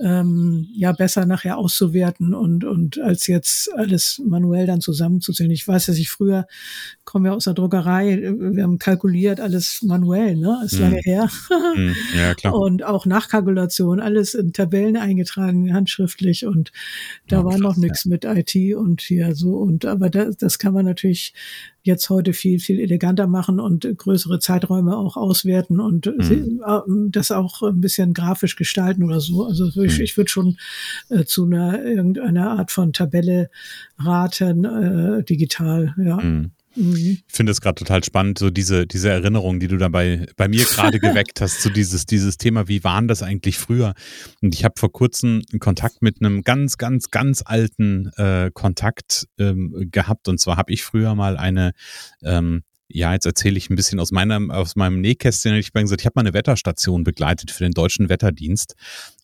ähm, 0.00 0.68
ja 0.74 0.92
besser 0.92 1.26
nachher 1.26 1.58
auszuwerten 1.58 2.34
und, 2.34 2.64
und 2.64 2.98
als 3.00 3.26
jetzt 3.26 3.72
alles 3.74 4.20
manuell 4.24 4.66
dann 4.66 4.80
zusammenzuzählen. 4.80 5.50
Ich 5.50 5.66
weiß, 5.66 5.86
dass 5.86 5.98
ich 5.98 6.10
früher 6.10 6.46
komme 7.04 7.28
ja 7.28 7.34
aus 7.34 7.44
der 7.44 7.54
Druckerei, 7.54 8.32
wir 8.38 8.62
haben 8.62 8.78
kalkuliert 8.78 9.40
alles 9.40 9.82
manuell, 9.82 10.36
ne? 10.36 10.62
Ist 10.64 10.78
lange 10.78 10.96
mhm. 10.96 11.00
her. 11.04 11.28
Mhm. 11.76 11.94
Ja, 12.16 12.34
klar. 12.34 12.54
Und 12.54 12.84
auch 12.84 13.06
Nachkalkulation, 13.06 14.00
alles 14.00 14.34
in 14.34 14.52
Tabellen 14.52 14.96
eingetragen, 14.96 15.72
handschriftlich 15.74 16.46
und 16.46 16.72
da 17.28 17.38
ja, 17.38 17.44
war 17.44 17.52
krass, 17.52 17.60
noch 17.60 17.76
nichts 17.76 18.04
ja. 18.04 18.10
mit 18.10 18.24
IT 18.24 18.76
und 18.76 19.00
hier 19.00 19.34
so 19.34 19.56
und 19.56 19.84
aber 19.84 20.10
das, 20.10 20.36
das 20.36 20.58
kann 20.58 20.74
man 20.74 20.84
natürlich 20.84 21.34
jetzt 21.82 22.08
heute 22.10 22.32
viel, 22.32 22.58
viel 22.58 22.80
eleganter 22.80 23.26
machen 23.26 23.58
und 23.60 23.86
größere 23.96 24.38
Zeiträume 24.38 24.96
auch 24.96 25.16
auswerten 25.16 25.80
und 25.80 26.06
mhm. 26.06 26.62
Äh, 26.64 26.80
das 27.10 27.30
auch 27.30 27.62
ein 27.62 27.80
bisschen 27.80 28.14
grafisch 28.14 28.56
gestalten 28.56 29.02
oder 29.02 29.20
so. 29.20 29.44
Also 29.46 29.68
ich, 29.82 29.98
mhm. 29.98 30.04
ich 30.04 30.16
würde 30.16 30.30
schon 30.30 30.58
äh, 31.08 31.24
zu 31.24 31.44
einer 31.44 31.84
irgendeiner 31.84 32.50
Art 32.50 32.70
von 32.70 32.92
Tabelle 32.92 33.50
raten, 33.98 34.64
äh, 34.64 35.24
digital, 35.24 35.94
ja. 35.98 36.16
Mhm. 36.16 36.52
Mhm. 36.74 37.18
Ich 37.26 37.32
finde 37.34 37.52
es 37.52 37.60
gerade 37.60 37.76
total 37.76 38.02
spannend, 38.04 38.38
so 38.38 38.50
diese, 38.50 38.86
diese 38.86 39.10
Erinnerung, 39.10 39.60
die 39.60 39.68
du 39.68 39.76
dabei 39.76 40.26
bei 40.36 40.48
mir 40.48 40.64
gerade 40.64 40.98
geweckt 41.00 41.40
hast, 41.40 41.62
so 41.62 41.70
dieses, 41.70 42.06
dieses 42.06 42.36
Thema, 42.38 42.68
wie 42.68 42.84
waren 42.84 43.08
das 43.08 43.22
eigentlich 43.22 43.58
früher? 43.58 43.94
Und 44.40 44.54
ich 44.54 44.64
habe 44.64 44.74
vor 44.78 44.92
kurzem 44.92 45.42
einen 45.50 45.60
Kontakt 45.60 46.02
mit 46.02 46.20
einem 46.20 46.42
ganz, 46.42 46.78
ganz, 46.78 47.10
ganz 47.10 47.42
alten 47.44 48.10
äh, 48.16 48.50
Kontakt 48.52 49.28
ähm, 49.38 49.88
gehabt. 49.90 50.28
Und 50.28 50.38
zwar 50.38 50.56
habe 50.56 50.72
ich 50.72 50.82
früher 50.82 51.14
mal 51.14 51.36
eine 51.36 51.72
ähm, 52.22 52.62
ja, 52.94 53.12
jetzt 53.12 53.26
erzähle 53.26 53.56
ich 53.56 53.70
ein 53.70 53.76
bisschen 53.76 54.00
aus 54.00 54.12
meinem, 54.12 54.50
aus 54.50 54.76
meinem 54.76 55.00
Nähkästchen. 55.00 55.54
Ich 55.56 55.68
habe 55.68 55.82
gesagt, 55.82 56.02
ich 56.02 56.06
habe 56.06 56.14
mal 56.16 56.22
eine 56.22 56.34
Wetterstation 56.34 57.04
begleitet 57.04 57.50
für 57.50 57.64
den 57.64 57.72
deutschen 57.72 58.08
Wetterdienst. 58.08 58.74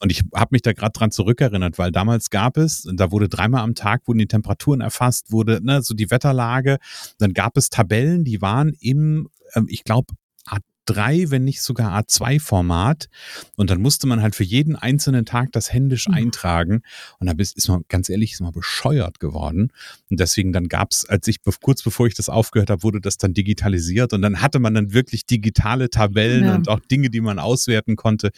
Und 0.00 0.10
ich 0.10 0.22
habe 0.34 0.48
mich 0.52 0.62
da 0.62 0.72
gerade 0.72 0.92
dran 0.92 1.10
zurückerinnert, 1.10 1.78
weil 1.78 1.92
damals 1.92 2.30
gab 2.30 2.56
es, 2.56 2.88
da 2.92 3.10
wurde 3.10 3.28
dreimal 3.28 3.62
am 3.62 3.74
Tag 3.74 4.06
wurden 4.06 4.18
die 4.18 4.26
Temperaturen 4.26 4.80
erfasst, 4.80 5.30
wurde 5.32 5.60
ne, 5.62 5.82
so 5.82 5.94
die 5.94 6.10
Wetterlage. 6.10 6.78
Dann 7.18 7.34
gab 7.34 7.56
es 7.56 7.68
Tabellen, 7.68 8.24
die 8.24 8.40
waren 8.40 8.74
im, 8.80 9.28
ähm, 9.54 9.66
ich 9.68 9.84
glaube, 9.84 10.14
A3, 10.88 11.30
wenn 11.30 11.44
nicht 11.44 11.62
sogar 11.62 11.98
A2-Format. 11.98 13.08
Und 13.56 13.70
dann 13.70 13.80
musste 13.80 14.06
man 14.06 14.22
halt 14.22 14.34
für 14.34 14.44
jeden 14.44 14.76
einzelnen 14.76 15.24
Tag 15.24 15.52
das 15.52 15.72
händisch 15.72 16.08
mhm. 16.08 16.14
eintragen. 16.14 16.82
Und 17.18 17.26
da 17.26 17.34
ist 17.38 17.68
man, 17.68 17.84
ganz 17.88 18.08
ehrlich, 18.08 18.32
ist 18.32 18.40
man 18.40 18.52
bescheuert 18.52 19.20
geworden. 19.20 19.72
Und 20.10 20.20
deswegen 20.20 20.52
dann 20.52 20.68
gab 20.68 20.92
es, 20.92 21.04
als 21.04 21.28
ich 21.28 21.38
kurz 21.60 21.82
bevor 21.82 22.06
ich 22.06 22.14
das 22.14 22.28
aufgehört 22.28 22.70
habe, 22.70 22.82
wurde 22.82 23.00
das 23.00 23.18
dann 23.18 23.34
digitalisiert. 23.34 24.12
Und 24.12 24.22
dann 24.22 24.40
hatte 24.40 24.58
man 24.58 24.74
dann 24.74 24.92
wirklich 24.92 25.26
digitale 25.26 25.90
Tabellen 25.90 26.44
ja. 26.44 26.54
und 26.54 26.68
auch 26.68 26.80
Dinge, 26.80 27.10
die 27.10 27.20
man 27.20 27.38
auswerten 27.38 27.96
konnte. 27.96 28.30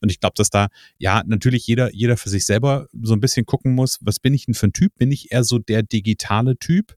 Und 0.00 0.10
ich 0.10 0.20
glaube, 0.20 0.34
dass 0.36 0.50
da 0.50 0.68
ja 0.98 1.22
natürlich 1.26 1.66
jeder, 1.66 1.92
jeder 1.94 2.16
für 2.16 2.28
sich 2.28 2.46
selber 2.46 2.88
so 3.02 3.14
ein 3.14 3.20
bisschen 3.20 3.46
gucken 3.46 3.74
muss, 3.74 3.98
was 4.00 4.20
bin 4.20 4.34
ich 4.34 4.46
denn 4.46 4.54
für 4.54 4.68
ein 4.68 4.72
Typ? 4.72 4.96
Bin 4.96 5.10
ich 5.10 5.32
eher 5.32 5.44
so 5.44 5.58
der 5.58 5.82
digitale 5.82 6.56
Typ, 6.58 6.96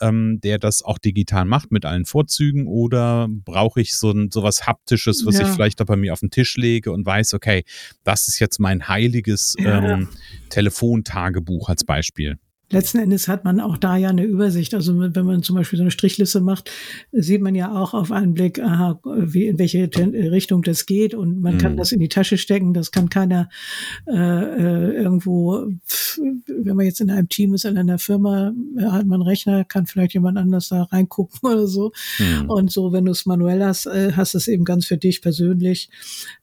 ähm, 0.00 0.40
der 0.42 0.58
das 0.58 0.82
auch 0.82 0.98
digital 0.98 1.44
macht 1.44 1.70
mit 1.70 1.84
allen 1.84 2.04
Vorzügen, 2.04 2.66
oder 2.66 3.28
brauche 3.28 3.80
ich 3.80 3.96
so 3.96 4.10
ein 4.10 4.30
sowas 4.30 4.66
Haptisches, 4.66 5.24
was 5.26 5.38
ja. 5.38 5.46
ich 5.46 5.54
vielleicht 5.54 5.80
auch 5.80 5.86
bei 5.86 5.96
mir 5.96 6.12
auf 6.12 6.20
den 6.20 6.30
Tisch 6.30 6.56
lege 6.56 6.92
und 6.92 7.06
weiß, 7.06 7.34
okay, 7.34 7.64
das 8.04 8.28
ist 8.28 8.38
jetzt 8.38 8.58
mein 8.58 8.88
heiliges 8.88 9.54
ja. 9.58 9.94
ähm, 9.94 10.08
Telefontagebuch 10.48 11.68
als 11.68 11.84
Beispiel 11.84 12.38
letzten 12.72 12.98
Endes 12.98 13.28
hat 13.28 13.44
man 13.44 13.60
auch 13.60 13.76
da 13.76 13.96
ja 13.96 14.08
eine 14.08 14.24
Übersicht. 14.24 14.74
Also 14.74 14.98
wenn 14.98 15.26
man 15.26 15.42
zum 15.42 15.56
Beispiel 15.56 15.76
so 15.76 15.82
eine 15.82 15.90
Strichliste 15.90 16.40
macht, 16.40 16.70
sieht 17.12 17.42
man 17.42 17.54
ja 17.54 17.72
auch 17.72 17.94
auf 17.94 18.10
einen 18.10 18.34
Blick, 18.34 18.58
aha, 18.58 19.00
wie, 19.04 19.46
in 19.46 19.58
welche 19.58 19.88
Richtung 19.94 20.62
das 20.62 20.86
geht 20.86 21.14
und 21.14 21.40
man 21.40 21.54
mhm. 21.54 21.58
kann 21.58 21.76
das 21.76 21.92
in 21.92 22.00
die 22.00 22.08
Tasche 22.08 22.38
stecken. 22.38 22.74
Das 22.74 22.90
kann 22.90 23.08
keiner 23.08 23.48
äh, 24.06 24.14
äh 24.14 25.02
irgendwo, 25.02 25.66
wenn 26.48 26.76
man 26.76 26.86
jetzt 26.86 27.00
in 27.00 27.10
einem 27.10 27.28
Team 27.28 27.54
ist, 27.54 27.64
in 27.64 27.78
einer 27.78 27.98
Firma, 27.98 28.52
hat 28.78 29.06
man 29.06 29.20
einen 29.20 29.28
Rechner, 29.28 29.64
kann 29.64 29.86
vielleicht 29.86 30.14
jemand 30.14 30.38
anders 30.38 30.68
da 30.68 30.84
reingucken 30.84 31.38
oder 31.42 31.66
so. 31.66 31.92
Mhm. 32.18 32.50
Und 32.50 32.72
so, 32.72 32.92
wenn 32.92 33.04
du 33.04 33.12
es 33.12 33.26
manuell 33.26 33.62
hast, 33.62 33.86
äh, 33.86 34.12
hast 34.16 34.34
es 34.34 34.48
eben 34.48 34.64
ganz 34.64 34.86
für 34.86 34.96
dich 34.96 35.22
persönlich. 35.22 35.90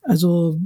Also 0.02 0.58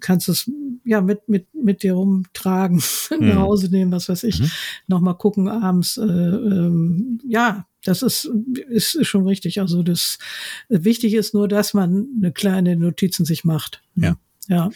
kannst 0.00 0.28
es 0.28 0.50
ja 0.84 1.00
mit, 1.00 1.28
mit, 1.28 1.46
mit 1.54 1.82
dir 1.82 1.94
rumtragen, 1.94 2.82
mhm. 3.18 3.28
nach 3.28 3.36
Hause 3.36 3.68
nehmen, 3.70 3.92
was 3.92 4.08
weiß 4.08 4.24
ich, 4.24 4.40
mhm. 4.40 4.50
nochmal 4.86 5.16
gucken 5.16 5.48
abends. 5.48 5.96
Äh, 5.96 6.02
ähm, 6.02 7.20
ja, 7.26 7.66
das 7.84 8.02
ist, 8.02 8.30
ist, 8.68 8.94
ist 8.94 9.06
schon 9.06 9.26
richtig. 9.26 9.60
Also 9.60 9.82
das 9.82 10.18
wichtig 10.68 11.14
ist 11.14 11.34
nur, 11.34 11.48
dass 11.48 11.74
man 11.74 12.08
eine 12.16 12.32
kleine 12.32 12.76
Notizen 12.76 13.24
sich 13.24 13.44
macht. 13.44 13.82
Ja. 13.94 14.16
Ja. 14.48 14.70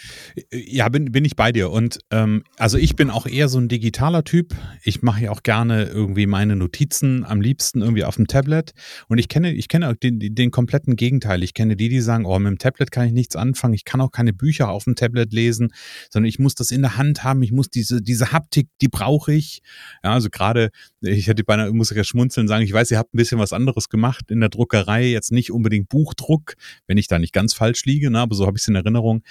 Ja, 0.52 0.88
bin, 0.88 1.12
bin 1.12 1.24
ich 1.24 1.36
bei 1.36 1.52
dir. 1.52 1.70
Und 1.70 1.98
ähm, 2.10 2.44
also 2.56 2.78
ich 2.78 2.96
bin 2.96 3.10
auch 3.10 3.26
eher 3.26 3.48
so 3.48 3.58
ein 3.58 3.68
digitaler 3.68 4.24
Typ. 4.24 4.54
Ich 4.82 5.02
mache 5.02 5.24
ja 5.24 5.30
auch 5.30 5.42
gerne 5.42 5.84
irgendwie 5.84 6.26
meine 6.26 6.56
Notizen 6.56 7.24
am 7.24 7.40
liebsten 7.40 7.82
irgendwie 7.82 8.04
auf 8.04 8.16
dem 8.16 8.26
Tablet. 8.26 8.72
Und 9.08 9.18
ich 9.18 9.28
kenne, 9.28 9.52
ich 9.52 9.68
kenne 9.68 9.90
auch 9.90 9.94
den, 9.94 10.18
den 10.18 10.50
kompletten 10.50 10.96
Gegenteil. 10.96 11.42
Ich 11.42 11.54
kenne 11.54 11.76
die, 11.76 11.88
die 11.88 12.00
sagen, 12.00 12.24
oh, 12.24 12.38
mit 12.38 12.48
dem 12.48 12.58
Tablet 12.58 12.90
kann 12.90 13.06
ich 13.06 13.12
nichts 13.12 13.36
anfangen. 13.36 13.74
Ich 13.74 13.84
kann 13.84 14.00
auch 14.00 14.10
keine 14.10 14.32
Bücher 14.32 14.70
auf 14.70 14.84
dem 14.84 14.94
Tablet 14.94 15.32
lesen, 15.32 15.72
sondern 16.10 16.28
ich 16.28 16.38
muss 16.38 16.54
das 16.54 16.70
in 16.70 16.82
der 16.82 16.96
Hand 16.96 17.24
haben. 17.24 17.42
Ich 17.42 17.52
muss 17.52 17.68
diese, 17.68 18.00
diese 18.00 18.32
Haptik, 18.32 18.68
die 18.80 18.88
brauche 18.88 19.32
ich. 19.32 19.60
Ja, 20.02 20.12
also 20.12 20.30
gerade, 20.30 20.70
ich 21.00 21.28
hatte 21.28 21.44
beinahe, 21.44 21.72
muss 21.72 21.90
ich 21.90 21.96
ja 21.96 22.04
schmunzeln 22.04 22.48
sagen, 22.48 22.64
ich 22.64 22.72
weiß, 22.72 22.90
ihr 22.90 22.98
habt 22.98 23.14
ein 23.14 23.18
bisschen 23.18 23.38
was 23.38 23.52
anderes 23.52 23.88
gemacht 23.88 24.30
in 24.30 24.40
der 24.40 24.48
Druckerei. 24.48 25.06
Jetzt 25.06 25.32
nicht 25.32 25.52
unbedingt 25.52 25.88
Buchdruck, 25.88 26.54
wenn 26.86 26.98
ich 26.98 27.06
da 27.06 27.18
nicht 27.18 27.32
ganz 27.32 27.54
falsch 27.54 27.84
liege, 27.84 28.10
ne, 28.10 28.20
aber 28.20 28.34
so 28.34 28.46
habe 28.46 28.56
ich 28.56 28.62
es 28.62 28.68
in 28.68 28.74
Erinnerung. 28.74 29.22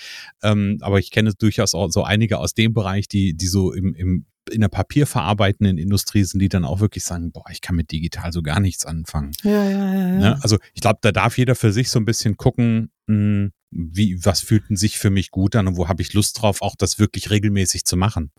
Ähm, 0.43 0.77
aber 0.81 0.99
ich 0.99 1.11
kenne 1.11 1.33
durchaus 1.37 1.73
auch 1.75 1.89
so 1.89 2.03
einige 2.03 2.39
aus 2.39 2.53
dem 2.53 2.73
Bereich, 2.73 3.07
die, 3.07 3.35
die 3.35 3.47
so 3.47 3.71
im, 3.73 3.93
im 3.93 4.25
in 4.49 4.61
der 4.61 4.69
papierverarbeitenden 4.69 5.77
Industrie 5.77 6.23
sind, 6.23 6.39
die 6.39 6.49
dann 6.49 6.65
auch 6.65 6.79
wirklich 6.79 7.03
sagen, 7.03 7.31
boah, 7.31 7.43
ich 7.51 7.61
kann 7.61 7.75
mit 7.75 7.91
digital 7.91 8.31
so 8.31 8.41
gar 8.41 8.59
nichts 8.59 8.85
anfangen. 8.85 9.31
Ja, 9.43 9.51
ja, 9.51 9.69
ja. 9.69 9.93
ja. 9.93 10.19
Ne? 10.19 10.39
Also 10.41 10.57
ich 10.73 10.81
glaube, 10.81 10.99
da 11.01 11.11
darf 11.11 11.37
jeder 11.37 11.55
für 11.55 11.71
sich 11.71 11.89
so 11.89 11.99
ein 11.99 12.05
bisschen 12.05 12.37
gucken, 12.37 12.91
hm, 13.07 13.51
wie, 13.71 14.23
was 14.23 14.41
fühlt 14.41 14.63
sich 14.69 14.97
für 14.97 15.09
mich 15.09 15.31
gut 15.31 15.55
an 15.55 15.67
und 15.67 15.77
wo 15.77 15.87
habe 15.87 16.01
ich 16.01 16.13
Lust 16.13 16.41
drauf, 16.41 16.61
auch 16.61 16.75
das 16.75 16.99
wirklich 16.99 17.29
regelmäßig 17.29 17.83
zu 17.83 17.97
machen. 17.97 18.31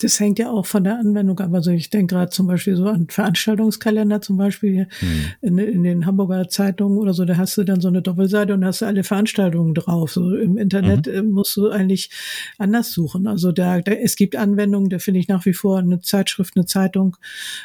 Das 0.00 0.20
hängt 0.20 0.38
ja 0.38 0.50
auch 0.50 0.66
von 0.66 0.84
der 0.84 0.98
Anwendung 0.98 1.38
ab. 1.40 1.52
Also 1.52 1.70
ich 1.70 1.90
denke 1.90 2.14
gerade 2.14 2.30
zum 2.30 2.46
Beispiel 2.46 2.76
so 2.76 2.86
an 2.86 3.08
Veranstaltungskalender 3.08 4.20
zum 4.20 4.36
Beispiel 4.36 4.86
hm. 5.00 5.08
in, 5.40 5.58
in, 5.58 5.82
den 5.82 6.06
Hamburger 6.06 6.48
Zeitungen 6.48 6.98
oder 6.98 7.12
so, 7.12 7.24
da 7.24 7.36
hast 7.36 7.56
du 7.56 7.64
dann 7.64 7.80
so 7.80 7.88
eine 7.88 8.02
Doppelseite 8.02 8.54
und 8.54 8.64
hast 8.64 8.82
du 8.82 8.86
alle 8.86 9.02
Veranstaltungen 9.02 9.74
drauf. 9.74 10.12
So 10.12 10.36
im 10.36 10.56
Internet 10.56 11.06
mhm. 11.06 11.12
Äh, 11.12 11.22
musst 11.22 11.56
du 11.56 11.68
eigentlich 11.68 12.10
anders 12.58 12.92
suchen. 12.92 13.26
Also 13.26 13.52
da, 13.52 13.80
da 13.80 13.92
es 13.92 14.16
gibt 14.16 14.36
Anwendungen, 14.36 14.88
da 14.88 14.98
finde 14.98 15.20
ich 15.20 15.28
nach 15.28 15.44
wie 15.46 15.52
vor 15.52 15.78
eine 15.78 16.00
Zeitschrift, 16.00 16.56
eine 16.56 16.66
Zeitung 16.66 17.16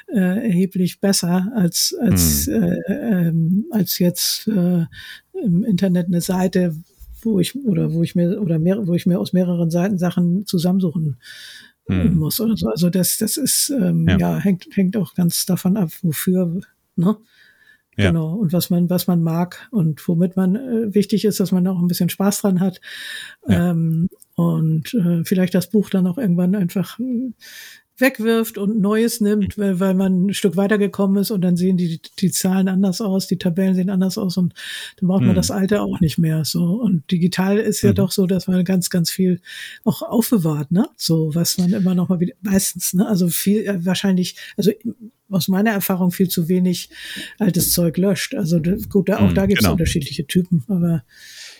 äh, 0.07 0.19
erheblich 0.19 0.99
besser 0.99 1.51
als 1.55 1.95
als 2.01 2.47
hm. 2.47 2.63
äh, 2.63 2.77
ähm, 2.87 3.65
als 3.71 3.99
jetzt 3.99 4.47
äh, 4.47 4.85
im 5.43 5.63
Internet 5.63 6.07
eine 6.07 6.21
Seite, 6.21 6.75
wo 7.21 7.39
ich 7.39 7.55
oder 7.55 7.93
wo 7.93 8.03
ich 8.03 8.15
mir 8.15 8.41
oder 8.41 8.59
mehr, 8.59 8.87
wo 8.87 8.93
ich 8.93 9.05
mir 9.05 9.19
aus 9.19 9.33
mehreren 9.33 9.69
Seiten 9.69 9.97
Sachen 9.97 10.45
zusammensuchen 10.45 11.17
hm. 11.87 12.15
muss 12.15 12.39
oder 12.39 12.55
so. 12.55 12.67
Also 12.69 12.89
das, 12.89 13.17
das 13.17 13.37
ist, 13.37 13.69
ähm, 13.69 14.07
ja. 14.07 14.17
ja, 14.17 14.37
hängt, 14.37 14.67
hängt 14.73 14.97
auch 14.97 15.13
ganz 15.15 15.45
davon 15.45 15.77
ab, 15.77 15.89
wofür, 16.01 16.61
ne? 16.95 17.17
Ja. 17.95 18.09
Genau. 18.09 18.33
Und 18.33 18.53
was 18.53 18.69
man, 18.69 18.89
was 18.89 19.05
man 19.05 19.21
mag 19.21 19.67
und 19.71 20.07
womit 20.07 20.35
man 20.35 20.55
äh, 20.55 20.95
wichtig 20.95 21.25
ist, 21.25 21.39
dass 21.39 21.51
man 21.51 21.67
auch 21.67 21.79
ein 21.79 21.87
bisschen 21.87 22.09
Spaß 22.09 22.41
dran 22.41 22.59
hat. 22.59 22.81
Ja. 23.47 23.71
Ähm, 23.71 24.09
und 24.35 24.93
äh, 24.95 25.23
vielleicht 25.25 25.53
das 25.53 25.69
Buch 25.69 25.91
dann 25.91 26.07
auch 26.07 26.17
irgendwann 26.17 26.55
einfach 26.55 26.99
äh, 26.99 27.33
wegwirft 27.97 28.57
und 28.57 28.79
Neues 28.79 29.21
nimmt, 29.21 29.57
weil, 29.57 29.79
weil 29.79 29.93
man 29.93 30.25
ein 30.25 30.33
Stück 30.33 30.57
weitergekommen 30.57 31.21
ist 31.21 31.29
und 31.29 31.41
dann 31.41 31.55
sehen 31.55 31.77
die, 31.77 32.01
die 32.19 32.31
Zahlen 32.31 32.67
anders 32.67 33.01
aus, 33.01 33.27
die 33.27 33.37
Tabellen 33.37 33.75
sehen 33.75 33.89
anders 33.89 34.17
aus 34.17 34.37
und 34.37 34.53
dann 34.99 35.07
braucht 35.07 35.21
man 35.21 35.31
mhm. 35.31 35.35
das 35.35 35.51
Alte 35.51 35.81
auch 35.81 35.99
nicht 35.99 36.17
mehr. 36.17 36.43
So. 36.43 36.63
Und 36.63 37.09
digital 37.11 37.59
ist 37.59 37.81
ja 37.83 37.91
mhm. 37.91 37.95
doch 37.95 38.11
so, 38.11 38.25
dass 38.25 38.47
man 38.47 38.63
ganz, 38.65 38.89
ganz 38.89 39.11
viel 39.11 39.41
auch 39.83 40.01
aufbewahrt, 40.01 40.71
ne? 40.71 40.87
So, 40.97 41.35
was 41.35 41.57
man 41.57 41.71
immer 41.71 41.93
noch 41.93 42.09
mal 42.09 42.19
wieder, 42.19 42.33
meistens, 42.41 42.93
ne? 42.93 43.07
Also 43.07 43.27
viel, 43.27 43.65
äh, 43.65 43.85
wahrscheinlich, 43.85 44.37
also 44.57 44.71
aus 45.29 45.47
meiner 45.47 45.71
Erfahrung 45.71 46.11
viel 46.11 46.29
zu 46.29 46.47
wenig 46.47 46.89
altes 47.39 47.73
Zeug 47.73 47.97
löscht. 47.97 48.35
Also 48.35 48.59
gut, 48.89 49.09
da, 49.09 49.19
auch 49.19 49.29
mhm, 49.29 49.35
da 49.35 49.45
gibt 49.45 49.59
es 49.59 49.65
genau. 49.65 49.73
unterschiedliche 49.73 50.25
Typen, 50.25 50.63
aber 50.67 51.03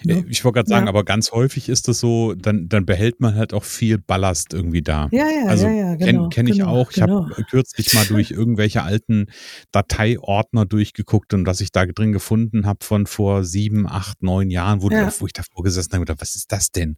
Ne? 0.06 0.26
Ich 0.30 0.44
wollte 0.44 0.58
gerade 0.58 0.70
sagen, 0.70 0.86
ja. 0.86 0.90
aber 0.90 1.04
ganz 1.04 1.32
häufig 1.32 1.70
ist 1.70 1.88
das 1.88 2.00
so, 2.00 2.34
dann, 2.34 2.70
dann 2.70 2.86
behält 2.86 3.20
man 3.20 3.36
halt 3.36 3.54
auch 3.54 3.64
viel 3.64 3.98
Ballast 3.98 4.54
irgendwie 4.54 4.82
da. 4.82 5.08
Ja, 5.12 5.30
ja, 5.30 5.48
also 5.48 5.68
ja, 5.68 5.74
ja, 5.74 5.96
genau. 5.96 6.30
Kenne 6.30 6.30
kenn 6.30 6.48
ich 6.48 6.60
genau, 6.60 6.70
auch. 6.70 6.92
Ich 6.92 6.98
genau. 6.98 7.30
habe 7.30 7.44
kürzlich 7.50 7.94
mal 7.94 8.06
durch 8.06 8.32
irgendwelche 8.32 8.84
alten 8.84 9.28
Dateiordner 9.72 10.66
durchgeguckt 10.66 11.34
und 11.34 11.46
was 11.46 11.62
ich 11.62 11.72
da 11.72 11.86
drin 11.86 12.12
gefunden 12.12 12.66
habe 12.66 12.84
von 12.84 13.06
vor 13.06 13.44
sieben, 13.44 13.88
acht, 13.88 14.24
neun 14.24 14.50
Jahren, 14.50 14.82
wo, 14.82 14.90
ja. 14.90 15.12
wo 15.20 15.26
ich 15.26 15.34
davor 15.34 15.64
gesessen 15.64 15.94
habe, 15.94 16.14
was 16.18 16.36
ist 16.36 16.52
das 16.52 16.72
denn? 16.72 16.98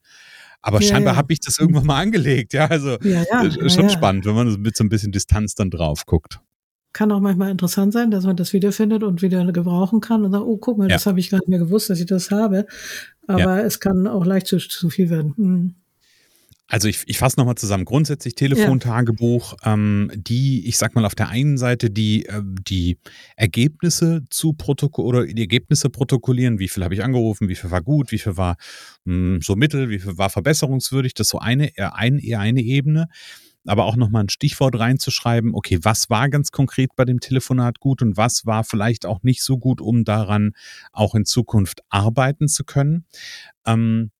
Aber 0.61 0.81
ja, 0.81 0.89
scheinbar 0.89 1.13
ja. 1.13 1.17
habe 1.17 1.31
ich 1.31 1.39
das 1.39 1.59
irgendwann 1.59 1.85
mal 1.85 2.01
angelegt. 2.01 2.53
Ja, 2.53 2.65
also 2.67 2.97
ja, 3.01 3.23
ja, 3.31 3.69
schon 3.69 3.89
spannend, 3.89 4.25
wenn 4.25 4.35
man 4.35 4.61
mit 4.61 4.75
so 4.75 4.83
ein 4.83 4.89
bisschen 4.89 5.11
Distanz 5.11 5.53
dann 5.53 5.69
drauf 5.69 6.05
guckt 6.05 6.39
kann 6.95 7.11
auch 7.11 7.19
manchmal 7.19 7.51
interessant 7.51 7.91
sein, 7.91 8.09
dass 8.09 8.23
man 8.23 8.37
das 8.37 8.53
wiederfindet 8.53 9.03
und 9.03 9.21
wieder 9.21 9.45
gebrauchen 9.51 9.99
kann 9.99 10.23
und 10.23 10.31
sagt, 10.31 10.45
oh, 10.45 10.55
guck 10.55 10.77
mal, 10.77 10.89
ja. 10.89 10.95
das 10.95 11.05
habe 11.05 11.19
ich 11.19 11.29
gar 11.29 11.39
nicht 11.39 11.49
mehr 11.49 11.59
gewusst, 11.59 11.89
dass 11.89 11.99
ich 11.99 12.05
das 12.05 12.31
habe. 12.31 12.65
Aber 13.27 13.39
ja. 13.39 13.59
es 13.59 13.81
kann 13.81 14.07
auch 14.07 14.25
leicht 14.25 14.47
zu, 14.47 14.59
zu 14.59 14.89
viel 14.89 15.09
werden. 15.09 15.33
Mhm. 15.35 15.75
Also 16.67 16.87
ich, 16.87 17.03
ich 17.05 17.17
fasse 17.17 17.37
nochmal 17.37 17.55
zusammen. 17.55 17.83
Grundsätzlich 17.83 18.35
Telefontagebuch, 18.35 19.55
ja. 19.65 19.73
ähm, 19.73 20.09
die, 20.15 20.67
ich 20.69 20.77
sag 20.77 20.95
mal, 20.95 21.03
auf 21.03 21.15
der 21.15 21.27
einen 21.27 21.57
Seite 21.57 21.91
die, 21.91 22.27
äh, 22.27 22.41
die 22.65 22.97
Ergebnisse 23.35 24.23
zu 24.29 24.53
Protokoll 24.53 25.05
oder 25.05 25.25
die 25.25 25.41
Ergebnisse 25.41 25.89
protokollieren, 25.89 26.59
wie 26.59 26.69
viel 26.69 26.85
habe 26.85 26.93
ich 26.93 27.03
angerufen, 27.03 27.49
wie 27.49 27.55
viel 27.55 27.71
war 27.71 27.81
gut, 27.81 28.13
wie 28.13 28.19
viel 28.19 28.37
war 28.37 28.55
mh, 29.03 29.13
hm, 29.13 29.41
so 29.41 29.57
mittel, 29.57 29.89
wie 29.89 29.99
viel 29.99 30.17
war 30.17 30.29
verbesserungswürdig, 30.29 31.13
das 31.13 31.27
ist 31.27 31.31
so 31.31 31.39
eine, 31.39 31.75
eher, 31.77 31.95
ein, 31.95 32.19
eher 32.19 32.39
eine 32.39 32.61
Ebene 32.61 33.09
aber 33.65 33.85
auch 33.85 33.95
nochmal 33.95 34.23
ein 34.23 34.29
Stichwort 34.29 34.77
reinzuschreiben, 34.77 35.53
okay, 35.53 35.79
was 35.81 36.09
war 36.09 36.29
ganz 36.29 36.51
konkret 36.51 36.91
bei 36.95 37.05
dem 37.05 37.19
Telefonat 37.19 37.79
gut 37.79 38.01
und 38.01 38.17
was 38.17 38.45
war 38.45 38.63
vielleicht 38.63 39.05
auch 39.05 39.23
nicht 39.23 39.43
so 39.43 39.57
gut, 39.57 39.81
um 39.81 40.03
daran 40.03 40.53
auch 40.91 41.15
in 41.15 41.25
Zukunft 41.25 41.81
arbeiten 41.89 42.47
zu 42.47 42.63
können. 42.63 43.05
Ähm, 43.65 44.11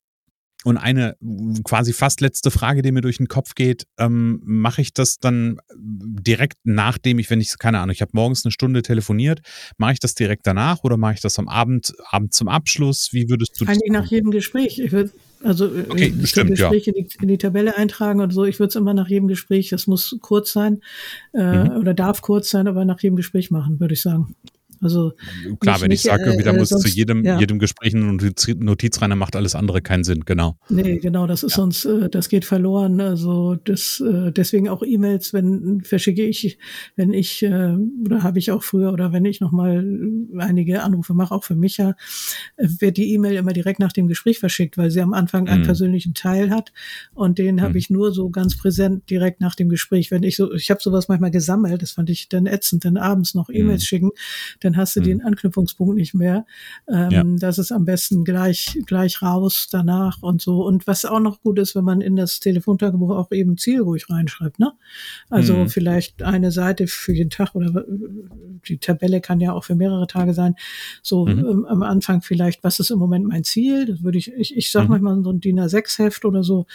und 0.65 0.77
eine 0.77 1.15
quasi 1.63 1.93
fast 1.93 2.21
letzte 2.21 2.49
Frage, 2.49 2.81
die 2.81 2.91
mir 2.91 3.01
durch 3.01 3.17
den 3.17 3.27
Kopf 3.27 3.53
geht, 3.53 3.85
ähm, 3.99 4.41
mache 4.43 4.81
ich 4.81 4.93
das 4.93 5.19
dann 5.19 5.59
direkt 5.77 6.57
nachdem 6.63 7.19
ich, 7.19 7.29
wenn 7.29 7.39
ich, 7.39 7.57
keine 7.59 7.79
Ahnung, 7.79 7.93
ich 7.93 8.01
habe 8.01 8.11
morgens 8.13 8.43
eine 8.43 8.51
Stunde 8.51 8.81
telefoniert, 8.81 9.41
mache 9.77 9.93
ich 9.93 9.99
das 9.99 10.15
direkt 10.15 10.47
danach 10.47 10.83
oder 10.83 10.97
mache 10.97 11.13
ich 11.13 11.21
das 11.21 11.37
am 11.37 11.47
Abend, 11.47 11.93
Abend 12.09 12.33
zum 12.33 12.47
Abschluss? 12.47 13.09
Wie 13.11 13.29
würdest 13.29 13.61
du 13.61 13.65
das? 13.65 13.75
Eigentlich 13.75 13.91
nach 13.91 14.07
jedem 14.07 14.31
Gespräch. 14.31 14.79
Ich 14.79 14.91
würde 14.91 15.11
also 15.43 15.65
äh, 15.67 15.85
okay, 15.87 16.13
ich 16.19 16.29
stimmt, 16.29 16.51
Gespräch 16.51 16.87
ja. 16.87 16.93
in, 16.93 17.03
die, 17.03 17.15
in, 17.21 17.27
die, 17.27 17.37
Tabelle 17.37 17.77
eintragen 17.77 18.19
und 18.19 18.31
so. 18.31 18.45
Ich 18.45 18.57
würde 18.57 18.69
es 18.69 18.75
immer 18.75 18.95
nach 18.95 19.07
jedem 19.07 19.27
Gespräch, 19.27 19.69
das 19.69 19.85
muss 19.85 20.17
kurz 20.21 20.51
sein 20.51 20.81
äh, 21.33 21.65
mhm. 21.65 21.77
oder 21.77 21.93
darf 21.93 22.23
kurz 22.23 22.49
sein, 22.49 22.67
aber 22.67 22.85
nach 22.85 23.01
jedem 23.01 23.15
Gespräch 23.15 23.51
machen, 23.51 23.79
würde 23.79 23.93
ich 23.93 24.01
sagen. 24.01 24.35
Also 24.81 25.13
klar, 25.59 25.81
wenn 25.81 25.91
ich 25.91 26.01
sage, 26.01 26.23
irgendwie, 26.25 26.43
da 26.43 26.51
äh, 26.51 26.57
muss 26.57 26.69
sonst, 26.69 26.83
zu 26.83 26.89
jedem, 26.89 27.23
ja. 27.23 27.39
jedem 27.39 27.59
Gespräch 27.59 27.95
eine 27.95 28.05
Notiz, 28.05 28.47
Notiz 28.57 29.01
rein, 29.01 29.09
dann 29.09 29.19
macht 29.19 29.35
alles 29.35 29.55
andere 29.55 29.81
keinen 29.81 30.03
Sinn, 30.03 30.25
genau. 30.25 30.57
Nee, 30.69 30.97
genau, 30.97 31.27
das 31.27 31.43
ist 31.43 31.51
ja. 31.51 31.57
sonst, 31.57 31.85
äh, 31.85 32.09
das 32.09 32.29
geht 32.29 32.45
verloren. 32.45 33.01
Also 33.01 33.55
das, 33.55 33.99
äh, 34.01 34.31
deswegen 34.31 34.69
auch 34.69 34.83
E-Mails, 34.83 35.33
wenn 35.33 35.81
verschicke 35.81 36.23
ich, 36.23 36.57
wenn 36.95 37.13
ich, 37.13 37.43
äh, 37.43 37.75
oder 38.05 38.23
habe 38.23 38.39
ich 38.39 38.51
auch 38.51 38.63
früher, 38.63 38.93
oder 38.93 39.13
wenn 39.13 39.25
ich 39.25 39.41
nochmal 39.41 39.85
einige 40.37 40.83
Anrufe 40.83 41.13
mache, 41.13 41.33
auch 41.33 41.43
für 41.43 41.55
mich 41.55 41.77
ja, 41.77 41.95
äh, 42.57 42.67
wird 42.79 42.97
die 42.97 43.13
E-Mail 43.13 43.35
immer 43.35 43.53
direkt 43.53 43.79
nach 43.79 43.93
dem 43.93 44.07
Gespräch 44.07 44.39
verschickt, 44.39 44.77
weil 44.77 44.91
sie 44.91 45.01
am 45.01 45.13
Anfang 45.13 45.47
einen 45.47 45.61
mhm. 45.61 45.65
persönlichen 45.65 46.13
Teil 46.13 46.49
hat 46.49 46.71
und 47.13 47.37
den 47.37 47.61
habe 47.61 47.71
mhm. 47.71 47.77
ich 47.77 47.89
nur 47.89 48.11
so 48.11 48.29
ganz 48.29 48.57
präsent 48.57 49.09
direkt 49.09 49.41
nach 49.41 49.55
dem 49.55 49.69
Gespräch. 49.69 50.11
Wenn 50.11 50.23
ich 50.23 50.35
so, 50.35 50.53
ich 50.53 50.69
habe 50.69 50.81
sowas 50.81 51.07
manchmal 51.07 51.31
gesammelt, 51.31 51.81
das 51.81 51.91
fand 51.91 52.09
ich 52.09 52.29
dann 52.29 52.45
ätzend, 52.45 52.85
dann 52.85 52.97
abends 52.97 53.35
noch 53.35 53.49
mhm. 53.49 53.55
E-Mails 53.55 53.85
schicken, 53.85 54.11
dann 54.65 54.77
hast 54.77 54.95
du 54.95 55.01
mhm. 55.01 55.05
den 55.05 55.21
Anknüpfungspunkt 55.23 55.95
nicht 55.95 56.13
mehr. 56.13 56.45
Ähm, 56.87 57.11
ja. 57.11 57.23
Das 57.23 57.57
ist 57.57 57.71
am 57.71 57.85
besten 57.85 58.23
gleich, 58.23 58.77
gleich 58.85 59.21
raus 59.21 59.67
danach 59.71 60.21
und 60.21 60.41
so. 60.41 60.65
Und 60.65 60.87
was 60.87 61.05
auch 61.05 61.19
noch 61.19 61.41
gut 61.41 61.59
ist, 61.59 61.75
wenn 61.75 61.83
man 61.83 62.01
in 62.01 62.15
das 62.15 62.39
Telefontagebuch 62.39 63.11
auch 63.11 63.31
eben 63.31 63.57
zielruhig 63.57 64.09
reinschreibt, 64.09 64.59
ne? 64.59 64.73
Also 65.29 65.55
mhm. 65.55 65.69
vielleicht 65.69 66.23
eine 66.23 66.51
Seite 66.51 66.87
für 66.87 67.13
jeden 67.13 67.29
Tag 67.29 67.55
oder 67.55 67.85
die 68.67 68.77
Tabelle 68.77 69.21
kann 69.21 69.39
ja 69.39 69.53
auch 69.53 69.63
für 69.63 69.75
mehrere 69.75 70.07
Tage 70.07 70.33
sein. 70.33 70.55
So 71.01 71.25
mhm. 71.25 71.39
ähm, 71.39 71.65
am 71.65 71.83
Anfang 71.83 72.21
vielleicht, 72.21 72.63
was 72.63 72.79
ist 72.79 72.89
im 72.89 72.99
Moment 72.99 73.27
mein 73.27 73.43
Ziel? 73.43 73.85
Das 73.85 74.03
würde 74.03 74.17
ich, 74.17 74.31
ich, 74.33 74.55
ich 74.55 74.71
sag 74.71 74.85
mhm. 74.85 74.89
manchmal 74.89 75.23
so 75.23 75.31
ein 75.31 75.39
DIN 75.39 75.59
A6-Heft 75.59 76.25
oder 76.25 76.43
so, 76.43 76.65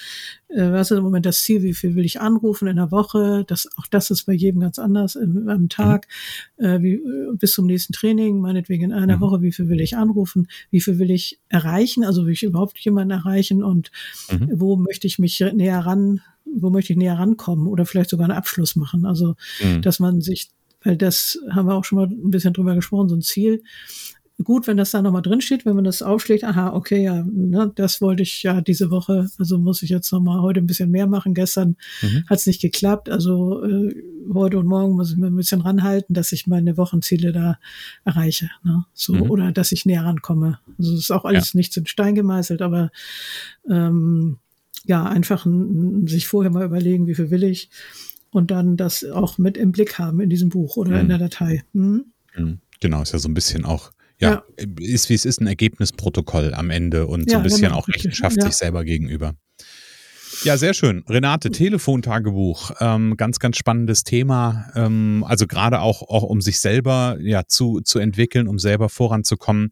äh, 0.48 0.70
was 0.72 0.90
ist 0.90 0.98
im 0.98 1.04
Moment 1.04 1.26
das 1.26 1.42
Ziel, 1.42 1.62
wie 1.62 1.74
viel 1.74 1.94
will 1.94 2.04
ich 2.04 2.20
anrufen 2.20 2.68
in 2.68 2.76
der 2.76 2.90
Woche? 2.90 3.44
Das, 3.46 3.68
auch 3.76 3.86
das 3.88 4.10
ist 4.10 4.24
bei 4.24 4.32
jedem 4.32 4.60
ganz 4.60 4.78
anders 4.78 5.16
im, 5.16 5.48
am 5.48 5.68
Tag, 5.68 6.06
mhm. 6.58 6.64
äh, 6.64 6.82
wie, 6.82 7.00
bis 7.38 7.52
zum 7.52 7.66
nächsten 7.66 7.79
Training, 7.88 8.40
meinetwegen 8.40 8.84
in 8.84 8.92
einer 8.92 9.16
mhm. 9.16 9.20
Woche, 9.20 9.42
wie 9.42 9.52
viel 9.52 9.68
will 9.68 9.80
ich 9.80 9.96
anrufen, 9.96 10.48
wie 10.70 10.80
viel 10.80 10.98
will 10.98 11.10
ich 11.10 11.40
erreichen, 11.48 12.04
also 12.04 12.26
will 12.26 12.32
ich 12.32 12.42
überhaupt 12.42 12.78
jemanden 12.78 13.12
erreichen 13.12 13.62
und 13.62 13.90
mhm. 14.30 14.50
wo 14.54 14.76
möchte 14.76 15.06
ich 15.06 15.18
mich 15.18 15.40
näher 15.54 15.80
ran, 15.80 16.20
wo 16.44 16.70
möchte 16.70 16.92
ich 16.92 16.98
näher 16.98 17.18
rankommen 17.18 17.66
oder 17.66 17.86
vielleicht 17.86 18.10
sogar 18.10 18.28
einen 18.28 18.36
Abschluss 18.36 18.76
machen. 18.76 19.06
Also, 19.06 19.34
mhm. 19.62 19.82
dass 19.82 19.98
man 20.00 20.20
sich, 20.20 20.50
weil 20.82 20.96
das 20.96 21.38
haben 21.50 21.66
wir 21.66 21.74
auch 21.74 21.84
schon 21.84 21.96
mal 21.96 22.06
ein 22.06 22.30
bisschen 22.30 22.52
drüber 22.52 22.74
gesprochen, 22.74 23.08
so 23.08 23.16
ein 23.16 23.22
Ziel, 23.22 23.62
gut, 24.42 24.66
wenn 24.66 24.76
das 24.76 24.90
da 24.90 25.02
nochmal 25.02 25.22
drin 25.22 25.40
steht, 25.40 25.66
wenn 25.66 25.74
man 25.74 25.84
das 25.84 26.02
aufschlägt, 26.02 26.44
aha, 26.44 26.72
okay, 26.72 27.02
ja, 27.02 27.24
ne, 27.24 27.72
das 27.74 28.00
wollte 28.00 28.22
ich 28.22 28.42
ja 28.42 28.60
diese 28.60 28.90
Woche, 28.90 29.28
also 29.38 29.58
muss 29.58 29.82
ich 29.82 29.90
jetzt 29.90 30.10
nochmal 30.12 30.40
heute 30.40 30.60
ein 30.60 30.66
bisschen 30.66 30.90
mehr 30.90 31.06
machen. 31.06 31.34
Gestern 31.34 31.76
mhm. 32.02 32.24
hat 32.28 32.38
es 32.38 32.46
nicht 32.46 32.60
geklappt, 32.60 33.08
also 33.08 33.64
äh, 33.64 33.94
heute 34.32 34.58
und 34.58 34.66
morgen 34.66 34.94
muss 34.94 35.10
ich 35.10 35.16
mir 35.16 35.26
ein 35.26 35.36
bisschen 35.36 35.60
ranhalten, 35.60 36.14
dass 36.14 36.32
ich 36.32 36.46
meine 36.46 36.76
Wochenziele 36.76 37.32
da 37.32 37.58
erreiche. 38.04 38.50
Ne? 38.62 38.84
So, 38.94 39.14
mhm. 39.14 39.30
oder 39.30 39.52
dass 39.52 39.72
ich 39.72 39.86
näher 39.86 40.04
rankomme. 40.04 40.58
Also 40.78 40.94
es 40.94 41.00
ist 41.00 41.10
auch 41.10 41.24
alles 41.24 41.52
ja. 41.52 41.58
nichts 41.58 41.76
in 41.76 41.86
Stein 41.86 42.14
gemeißelt, 42.14 42.62
aber 42.62 42.90
ähm, 43.68 44.38
ja, 44.86 45.04
einfach 45.04 45.44
ein, 45.44 46.06
sich 46.06 46.26
vorher 46.26 46.50
mal 46.50 46.64
überlegen, 46.64 47.06
wie 47.06 47.14
viel 47.14 47.30
will 47.30 47.44
ich 47.44 47.70
und 48.30 48.50
dann 48.50 48.76
das 48.76 49.04
auch 49.04 49.38
mit 49.38 49.56
im 49.56 49.72
Blick 49.72 49.98
haben 49.98 50.20
in 50.20 50.30
diesem 50.30 50.48
Buch 50.48 50.76
oder 50.76 50.92
mhm. 50.92 51.00
in 51.00 51.08
der 51.08 51.18
Datei. 51.18 51.64
Mhm. 51.72 52.04
Genau, 52.80 53.02
ist 53.02 53.12
ja 53.12 53.18
so 53.18 53.28
ein 53.28 53.34
bisschen 53.34 53.64
auch 53.64 53.92
ja, 54.20 54.44
ja, 54.58 54.66
ist 54.80 55.08
wie 55.08 55.14
es 55.14 55.24
ist, 55.24 55.40
ein 55.40 55.46
Ergebnisprotokoll 55.46 56.54
am 56.54 56.70
Ende 56.70 57.06
und 57.06 57.30
ja, 57.30 57.32
so 57.32 57.36
ein 57.38 57.42
bisschen 57.42 57.62
genau, 57.62 57.76
auch 57.76 57.88
Rechenschaft 57.88 58.40
sich 58.40 58.52
selber 58.52 58.84
gegenüber. 58.84 59.34
Ja, 60.42 60.56
sehr 60.56 60.72
schön. 60.72 61.04
Renate, 61.06 61.50
Telefontagebuch, 61.50 62.70
ähm, 62.80 63.18
ganz, 63.18 63.40
ganz 63.40 63.58
spannendes 63.58 64.04
Thema. 64.04 64.70
Ähm, 64.74 65.22
also 65.28 65.46
gerade 65.46 65.82
auch, 65.82 66.00
auch 66.00 66.22
um 66.22 66.40
sich 66.40 66.60
selber 66.60 67.18
ja 67.20 67.42
zu, 67.46 67.82
zu 67.82 67.98
entwickeln, 67.98 68.48
um 68.48 68.58
selber 68.58 68.88
voranzukommen. 68.88 69.70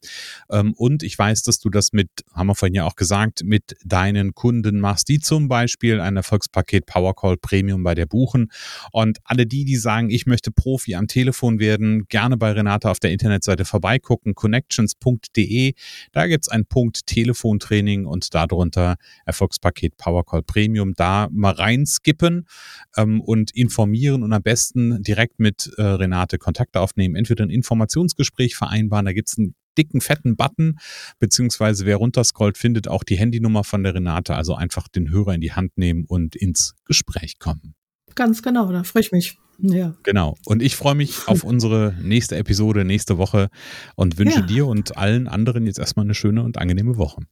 Ähm, 0.51 0.75
und 0.75 1.03
ich 1.03 1.19
weiß, 1.19 1.43
dass 1.45 1.59
du 1.59 1.71
das 1.71 1.95
mit, 1.95 2.11
haben 2.35 2.49
wir 2.49 2.55
vorhin 2.55 2.75
ja 2.75 2.85
auch 2.85 2.97
gesagt, 2.97 3.45
mit 3.45 3.77
deinen 3.83 4.35
Kunden 4.35 4.79
machst, 4.79 5.09
die 5.09 5.21
zum 5.21 5.49
Beispiel 5.49 6.01
ein 6.01 6.17
Erfolgspaket 6.17 6.85
Powercall 6.85 7.39
Premium 7.39 7.83
bei 7.83 7.95
der 7.95 8.05
buchen. 8.05 8.53
Und 8.93 9.21
alle 9.25 9.47
die, 9.47 9.65
die 9.65 9.77
sagen, 9.77 10.11
ich 10.11 10.27
möchte 10.27 10.51
Profi 10.51 10.97
am 10.97 11.09
Telefon 11.09 11.61
werden, 11.61 12.09
gerne 12.09 12.37
bei 12.37 12.53
Renate 12.53 12.91
auf 12.91 13.01
der 13.01 13.11
Internetseite 13.13 13.65
vorbeigucken, 13.65 14.35
connections.de. 14.35 15.73
Da 16.13 16.27
gibt's 16.27 16.49
einen 16.49 16.67
Punkt 16.67 17.07
Telefontraining 17.07 18.05
und 18.05 18.35
darunter 18.35 18.97
Erfolgspaket 19.25 19.97
Powercall 19.97 20.43
Premium. 20.43 20.58
Premium 20.59 20.95
da 20.95 21.29
mal 21.31 21.53
reinskippen 21.53 22.49
ähm, 22.97 23.21
und 23.21 23.53
informieren 23.53 24.25
und 24.25 24.33
am 24.33 24.43
besten 24.43 25.03
direkt 25.05 25.39
mit 25.39 25.71
äh, 25.77 25.83
Renate 25.83 26.39
Kontakte 26.39 26.81
aufnehmen. 26.81 27.15
Entweder 27.15 27.45
ein 27.45 27.51
Informationsgespräch 27.51 28.57
vereinbaren, 28.57 29.07
da 29.07 29.13
gibt 29.13 29.29
es 29.29 29.39
einen 29.39 29.55
dicken, 29.77 30.01
fetten 30.01 30.37
Button, 30.37 30.79
beziehungsweise 31.21 31.87
wer 31.87 31.97
runterscrollt, 31.97 32.59
findet 32.59 32.89
auch 32.89 33.05
die 33.05 33.17
Handynummer 33.17 33.63
von 33.63 33.85
der 33.85 33.95
Renate. 33.95 34.35
Also 34.35 34.57
einfach 34.57 34.89
den 34.89 35.11
Hörer 35.11 35.35
in 35.35 35.41
die 35.41 35.53
Hand 35.53 35.79
nehmen 35.79 36.05
und 36.09 36.35
ins 36.35 36.75
Gespräch 36.85 37.39
kommen. 37.39 37.77
Ganz 38.17 38.43
genau, 38.43 38.73
da 38.73 38.83
freue 38.83 39.03
ich 39.03 39.13
mich. 39.13 39.39
Ja. 39.61 39.95
Genau. 40.03 40.37
Und 40.45 40.61
ich 40.61 40.75
freue 40.75 40.97
mich 40.97 41.29
auf 41.29 41.45
unsere 41.45 41.95
nächste 42.03 42.37
Episode 42.37 42.85
nächste 42.85 43.17
Woche 43.17 43.49
und 43.95 44.19
wünsche 44.19 44.41
ja. 44.41 44.47
dir 44.47 44.67
und 44.67 44.97
allen 44.97 45.29
anderen 45.29 45.67
jetzt 45.67 45.79
erstmal 45.79 46.05
eine 46.05 46.15
schöne 46.15 46.43
und 46.43 46.59
angenehme 46.59 46.97
Woche. 46.97 47.23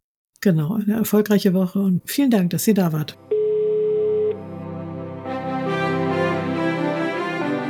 Genau, 0.46 0.74
eine 0.74 0.98
erfolgreiche 0.98 1.54
Woche 1.54 1.80
und 1.80 2.02
vielen 2.04 2.30
Dank, 2.30 2.50
dass 2.50 2.68
ihr 2.68 2.74
da 2.74 2.92
wart. 2.92 3.18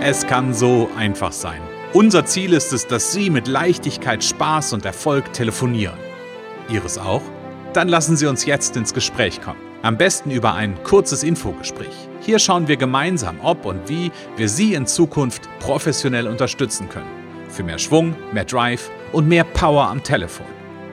Es 0.03 0.27
kann 0.27 0.53
so 0.53 0.91
einfach 0.95 1.33
sein. 1.33 1.63
Unser 1.95 2.27
Ziel 2.27 2.53
ist 2.53 2.75
es, 2.75 2.87
dass 2.87 3.15
Sie 3.15 3.31
mit 3.31 3.49
Leichtigkeit, 3.49 4.23
Spaß 4.23 4.75
und 4.75 4.85
Erfolg 4.85 5.33
telefonieren. 5.33 5.97
Ihres 6.69 6.99
auch? 6.99 7.23
Dann 7.73 7.89
lassen 7.89 8.15
Sie 8.15 8.27
uns 8.27 8.45
jetzt 8.45 8.77
ins 8.77 8.93
Gespräch 8.93 9.41
kommen. 9.41 9.61
Am 9.81 9.97
besten 9.97 10.31
über 10.31 10.53
ein 10.53 10.75
kurzes 10.83 11.23
Infogespräch. 11.23 11.97
Hier 12.21 12.39
schauen 12.39 12.69
wir 12.69 12.77
gemeinsam, 12.77 13.39
ob 13.43 13.65
und 13.65 13.89
wie 13.89 14.13
wir 14.37 14.51
Sie 14.51 14.75
in 14.75 14.87
Zukunft 14.87 15.49
professionell 15.61 16.29
unterstützen 16.29 16.91
können. 16.91 17.09
Für 17.49 17.63
mehr 17.63 17.79
Schwung, 17.79 18.15
mehr 18.35 18.45
Drive 18.45 18.91
und 19.13 19.27
mehr 19.27 19.45
Power 19.45 19.89
am 19.89 20.03
Telefon. 20.03 20.57